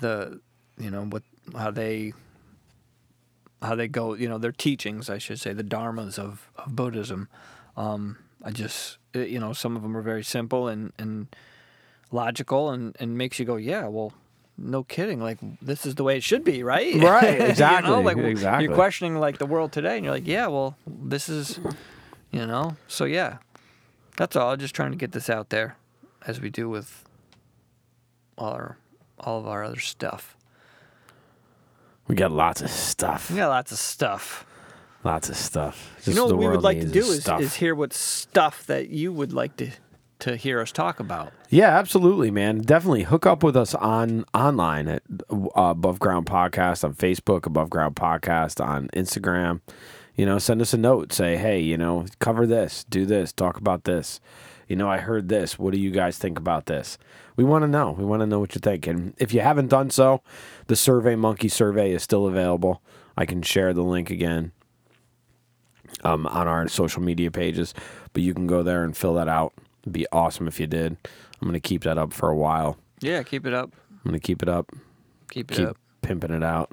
the 0.00 0.40
you 0.78 0.90
know 0.90 1.04
what 1.04 1.22
how 1.56 1.70
they 1.70 2.12
how 3.62 3.74
they 3.74 3.88
go, 3.88 4.14
you 4.14 4.28
know, 4.28 4.38
their 4.38 4.52
teachings, 4.52 5.08
I 5.08 5.18
should 5.18 5.40
say, 5.40 5.52
the 5.52 5.64
dharmas 5.64 6.18
of, 6.18 6.50
of 6.56 6.76
Buddhism. 6.76 7.28
Um, 7.76 8.18
I 8.44 8.50
just, 8.50 8.98
you 9.14 9.40
know, 9.40 9.54
some 9.54 9.76
of 9.76 9.82
them 9.82 9.96
are 9.96 10.02
very 10.02 10.22
simple 10.22 10.68
and, 10.68 10.92
and 10.98 11.26
logical 12.12 12.70
and, 12.70 12.94
and 13.00 13.16
makes 13.16 13.38
you 13.38 13.46
go, 13.46 13.56
yeah, 13.56 13.86
well, 13.86 14.12
no 14.58 14.82
kidding. 14.82 15.20
Like, 15.20 15.38
this 15.60 15.86
is 15.86 15.94
the 15.94 16.04
way 16.04 16.16
it 16.16 16.22
should 16.22 16.44
be, 16.44 16.62
right? 16.62 16.94
Right, 17.02 17.38
You 17.38 17.46
exactly, 17.46 17.90
know, 17.90 18.00
like, 18.00 18.16
exactly. 18.16 18.64
You're 18.66 18.74
questioning, 18.74 19.16
like, 19.18 19.38
the 19.38 19.46
world 19.46 19.72
today, 19.72 19.96
and 19.96 20.04
you're 20.04 20.14
like, 20.14 20.26
yeah, 20.26 20.46
well, 20.46 20.76
this 20.86 21.28
is, 21.28 21.60
you 22.30 22.46
know? 22.46 22.76
So, 22.88 23.04
yeah, 23.04 23.38
that's 24.16 24.36
all. 24.36 24.56
Just 24.56 24.74
trying 24.74 24.92
to 24.92 24.96
get 24.96 25.12
this 25.12 25.28
out 25.30 25.50
there 25.50 25.76
as 26.26 26.40
we 26.40 26.50
do 26.50 26.68
with 26.68 27.04
all, 28.38 28.52
our, 28.52 28.78
all 29.18 29.38
of 29.38 29.46
our 29.46 29.64
other 29.64 29.80
stuff. 29.80 30.36
We 32.08 32.14
got 32.14 32.30
lots 32.30 32.60
of 32.62 32.70
stuff. 32.70 33.30
We 33.30 33.36
got 33.36 33.48
lots 33.48 33.72
of 33.72 33.78
stuff. 33.78 34.46
Lots 35.02 35.28
of 35.28 35.36
stuff. 35.36 35.94
You 36.04 36.14
know 36.14 36.26
what 36.26 36.38
we 36.38 36.48
would 36.48 36.62
like 36.62 36.80
to 36.80 36.86
do 36.86 37.00
is, 37.00 37.28
is 37.28 37.54
hear 37.54 37.74
what 37.74 37.92
stuff 37.92 38.66
that 38.66 38.88
you 38.88 39.12
would 39.12 39.32
like 39.32 39.56
to 39.58 39.70
to 40.20 40.36
hear 40.36 40.60
us 40.60 40.72
talk 40.72 41.00
about. 41.00 41.32
Yeah, 41.50 41.76
absolutely, 41.76 42.30
man. 42.30 42.60
Definitely 42.60 43.04
hook 43.04 43.26
up 43.26 43.42
with 43.42 43.56
us 43.56 43.74
on 43.74 44.24
online 44.34 44.88
at 44.88 45.02
uh, 45.30 45.46
Above 45.54 45.98
Ground 45.98 46.26
Podcast 46.26 46.84
on 46.84 46.94
Facebook, 46.94 47.46
Above 47.46 47.70
Ground 47.70 47.96
Podcast 47.96 48.64
on 48.64 48.88
Instagram. 48.88 49.60
You 50.14 50.24
know, 50.26 50.38
send 50.38 50.62
us 50.62 50.72
a 50.72 50.78
note. 50.78 51.12
Say, 51.12 51.36
hey, 51.36 51.60
you 51.60 51.76
know, 51.76 52.06
cover 52.18 52.46
this, 52.46 52.84
do 52.84 53.04
this, 53.04 53.32
talk 53.32 53.58
about 53.58 53.84
this. 53.84 54.20
You 54.68 54.74
know, 54.74 54.88
I 54.88 54.98
heard 54.98 55.28
this. 55.28 55.58
What 55.58 55.72
do 55.72 55.78
you 55.78 55.90
guys 55.90 56.18
think 56.18 56.38
about 56.38 56.66
this? 56.66 56.98
We 57.36 57.44
want 57.44 57.62
to 57.62 57.68
know. 57.68 57.92
We 57.92 58.04
want 58.04 58.20
to 58.20 58.26
know 58.26 58.40
what 58.40 58.54
you 58.54 58.60
think. 58.60 58.86
And 58.86 59.14
if 59.18 59.32
you 59.32 59.40
haven't 59.40 59.68
done 59.68 59.90
so, 59.90 60.22
the 60.66 60.74
Survey 60.76 61.14
Monkey 61.14 61.48
survey 61.48 61.92
is 61.92 62.02
still 62.02 62.26
available. 62.26 62.82
I 63.16 63.26
can 63.26 63.42
share 63.42 63.72
the 63.72 63.82
link 63.82 64.10
again 64.10 64.52
um, 66.02 66.26
on 66.26 66.48
our 66.48 66.66
social 66.68 67.02
media 67.02 67.30
pages, 67.30 67.74
but 68.12 68.22
you 68.22 68.34
can 68.34 68.46
go 68.46 68.62
there 68.62 68.82
and 68.82 68.96
fill 68.96 69.14
that 69.14 69.28
out. 69.28 69.52
It'd 69.86 69.92
be 69.92 70.06
awesome 70.10 70.48
if 70.48 70.58
you 70.58 70.66
did. 70.66 70.96
I'm 71.40 71.46
gonna 71.48 71.60
keep 71.60 71.84
that 71.84 71.96
up 71.96 72.12
for 72.12 72.28
a 72.28 72.36
while. 72.36 72.76
Yeah, 73.00 73.22
keep 73.22 73.46
it 73.46 73.54
up. 73.54 73.72
I'm 73.90 74.10
gonna 74.10 74.18
keep 74.18 74.42
it 74.42 74.48
up, 74.48 74.70
Keep 75.30 75.52
it 75.52 75.56
keep 75.56 75.68
up. 75.68 75.76
pimping 76.02 76.32
it 76.32 76.42
out. 76.42 76.72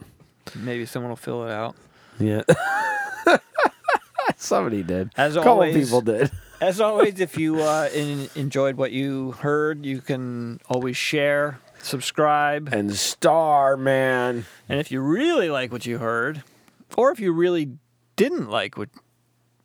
Maybe 0.56 0.86
someone 0.86 1.10
will 1.10 1.15
fill 1.15 1.45
it 1.47 1.52
out. 1.52 1.76
Yeah. 2.19 2.41
Somebody 4.38 4.84
did. 4.84 5.12
As 5.15 5.36
a 5.36 5.39
couple 5.39 5.52
always- 5.54 5.86
people 5.86 6.02
did. 6.02 6.32
As 6.62 6.80
always, 6.80 7.19
if 7.19 7.38
you 7.38 7.62
uh, 7.62 7.89
in, 7.93 8.30
enjoyed 8.36 8.78
what 8.78 8.93
you 8.93 9.34
heard, 9.34 9.86
you 9.86 9.99
can 9.99 10.62
always 10.69 10.95
share, 10.95 11.60
subscribe, 11.82 12.69
And 12.71 12.95
Star 12.95 13.76
Man. 13.76 14.45
and 14.69 14.80
if 14.80 14.89
you 14.89 15.02
really 15.02 15.49
like 15.49 15.73
what 15.73 15.86
you 15.86 15.97
heard, 15.97 16.41
or 16.95 17.12
if 17.12 17.19
you 17.19 17.34
really 17.34 17.71
didn't 18.15 18.49
like 18.49 18.78
what 18.78 18.88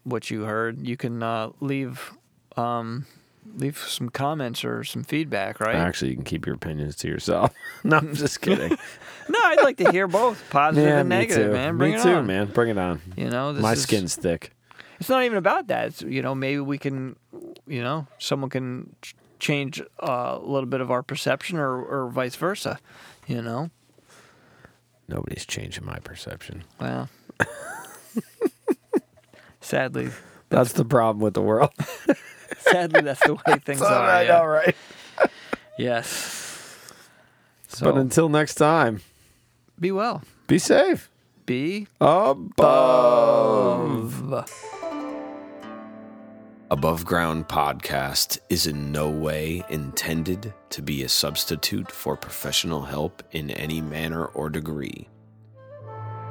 what 0.03 0.29
you 0.29 0.43
heard, 0.43 0.85
you 0.89 0.97
can 0.97 1.23
uh, 1.23 1.51
leave 1.61 2.13
um, 2.57 3.07
leave 3.57 3.79
some 3.79 4.09
comments 4.09 4.65
or 4.65 4.85
some 4.85 5.05
feedback. 5.05 5.61
Right? 5.61 5.75
Actually, 5.75 6.11
you 6.11 6.17
can 6.17 6.25
keep 6.25 6.47
your 6.47 6.55
opinions 6.55 6.97
to 6.97 7.09
yourself. 7.09 7.53
no, 7.85 7.97
I'm 7.99 8.15
just 8.15 8.41
kidding. 8.41 8.77
No, 9.31 9.39
I'd 9.45 9.61
like 9.63 9.77
to 9.77 9.93
hear 9.93 10.09
both 10.09 10.43
positive 10.51 10.89
yeah, 10.89 11.01
and 11.01 11.09
negative, 11.11 11.49
too. 11.49 11.53
man. 11.53 11.77
Bring 11.77 11.93
me 11.93 11.99
it 11.99 12.03
too, 12.03 12.15
on. 12.15 12.27
man. 12.27 12.47
Bring 12.47 12.71
it 12.71 12.79
on. 12.79 13.03
You 13.15 13.29
know, 13.29 13.53
this 13.53 13.61
My 13.61 13.73
is, 13.75 13.83
skin's 13.83 14.17
thick. 14.17 14.53
It's 15.01 15.11
not 15.11 15.23
even 15.25 15.37
about 15.37 15.67
that. 15.67 15.89
It's 15.89 16.01
you 16.01 16.23
know 16.23 16.35
maybe 16.35 16.61
we 16.61 16.79
can, 16.79 17.15
you 17.67 17.83
know, 17.83 18.07
someone 18.17 18.49
can 18.49 18.97
ch- 19.03 19.15
change 19.39 19.83
uh, 20.03 20.39
a 20.41 20.47
little 20.47 20.65
bit 20.67 20.81
of 20.81 20.91
our 20.91 21.03
perception, 21.03 21.59
or 21.59 21.79
or 21.85 22.09
vice 22.09 22.37
versa. 22.37 22.79
You 23.27 23.43
know, 23.43 23.69
Nobody's 25.09 25.45
changing 25.45 25.85
my 25.85 25.99
perception. 25.99 26.65
well, 26.81 27.11
sadly, 29.61 30.09
That's 30.49 30.73
the 30.73 30.87
problem 30.87 31.21
with 31.23 31.35
the 31.35 31.43
world. 31.43 31.73
Sadly 32.59 33.01
that's 33.03 33.21
the 33.25 33.35
way 33.35 33.59
things 33.65 33.83
are. 33.83 34.03
I 34.05 34.23
yeah. 34.23 34.39
know, 34.39 34.45
right? 34.45 34.77
Yes. 35.79 36.35
So 37.71 37.85
But 37.93 37.99
until 38.01 38.31
next 38.31 38.55
time, 38.55 39.03
be 39.79 39.93
well. 39.93 40.23
be 40.47 40.59
safe. 40.59 41.11
Be 41.45 41.87
Above. 42.01 42.65
Above 46.71 47.05
Ground 47.05 47.47
Podcast 47.47 48.39
is 48.49 48.67
in 48.67 48.91
no 48.91 49.09
way 49.11 49.63
intended 49.69 50.53
to 50.71 50.83
be 50.83 51.03
a 51.03 51.09
substitute 51.09 51.93
for 51.93 52.17
professional 52.17 52.83
help 52.83 53.23
in 53.33 53.51
any 53.51 53.81
manner 53.83 54.25
or 54.25 54.49
degree. 54.51 55.07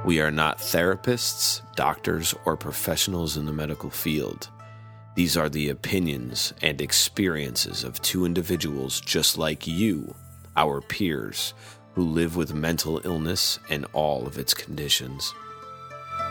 We 0.05 0.19
are 0.21 0.31
not 0.31 0.57
therapists, 0.57 1.61
doctors, 1.75 2.33
or 2.45 2.57
professionals 2.57 3.37
in 3.37 3.45
the 3.45 3.53
medical 3.53 3.89
field. 3.89 4.49
These 5.17 5.35
are 5.35 5.49
the 5.49 5.69
opinions 5.69 6.53
and 6.61 6.79
experiences 6.79 7.83
of 7.83 7.99
two 8.03 8.23
individuals 8.23 9.01
just 9.01 9.35
like 9.35 9.65
you, 9.65 10.13
our 10.55 10.79
peers, 10.79 11.55
who 11.95 12.03
live 12.03 12.35
with 12.35 12.53
mental 12.53 13.01
illness 13.03 13.57
and 13.67 13.87
all 13.93 14.27
of 14.27 14.37
its 14.37 14.53
conditions. 14.53 15.33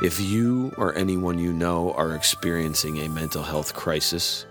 If 0.04 0.20
you 0.20 0.72
or 0.78 0.94
anyone 0.94 1.36
you 1.36 1.52
know 1.52 1.94
are 1.94 2.14
experiencing 2.14 2.98
a 3.00 3.08
mental 3.08 3.42
health 3.42 3.74
crisis, 3.74 4.46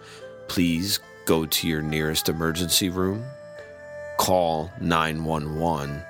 please 0.50 1.00
go 1.26 1.46
to 1.46 1.68
your 1.70 1.82
nearest 1.82 2.28
emergency 2.28 2.90
room, 2.90 3.24
call 4.18 4.70
911, 4.82 6.04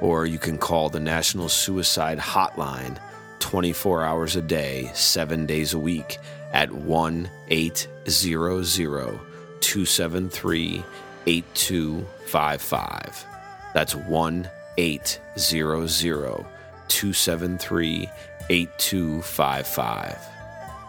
or 0.00 0.24
you 0.24 0.38
can 0.38 0.56
call 0.56 0.88
the 0.88 1.00
National 1.00 1.50
Suicide 1.50 2.18
Hotline 2.18 2.98
24 3.40 4.04
hours 4.04 4.36
a 4.36 4.42
day, 4.42 4.90
7 4.94 5.44
days 5.44 5.74
a 5.74 5.78
week 5.78 6.18
at 6.52 6.72
1 6.72 7.30
800 7.48 9.20
273 9.60 10.84
8255. 11.26 13.26
That's 13.74 13.94
1 13.94 14.50
800 14.76 16.46
273 16.88 18.10
8255. 18.50 20.18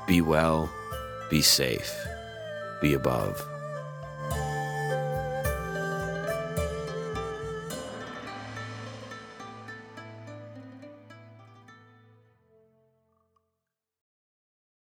Be 0.08 0.22
well, 0.22 0.72
be 1.30 1.42
safe. 1.42 2.08
be 2.82 2.94
above. 2.94 3.49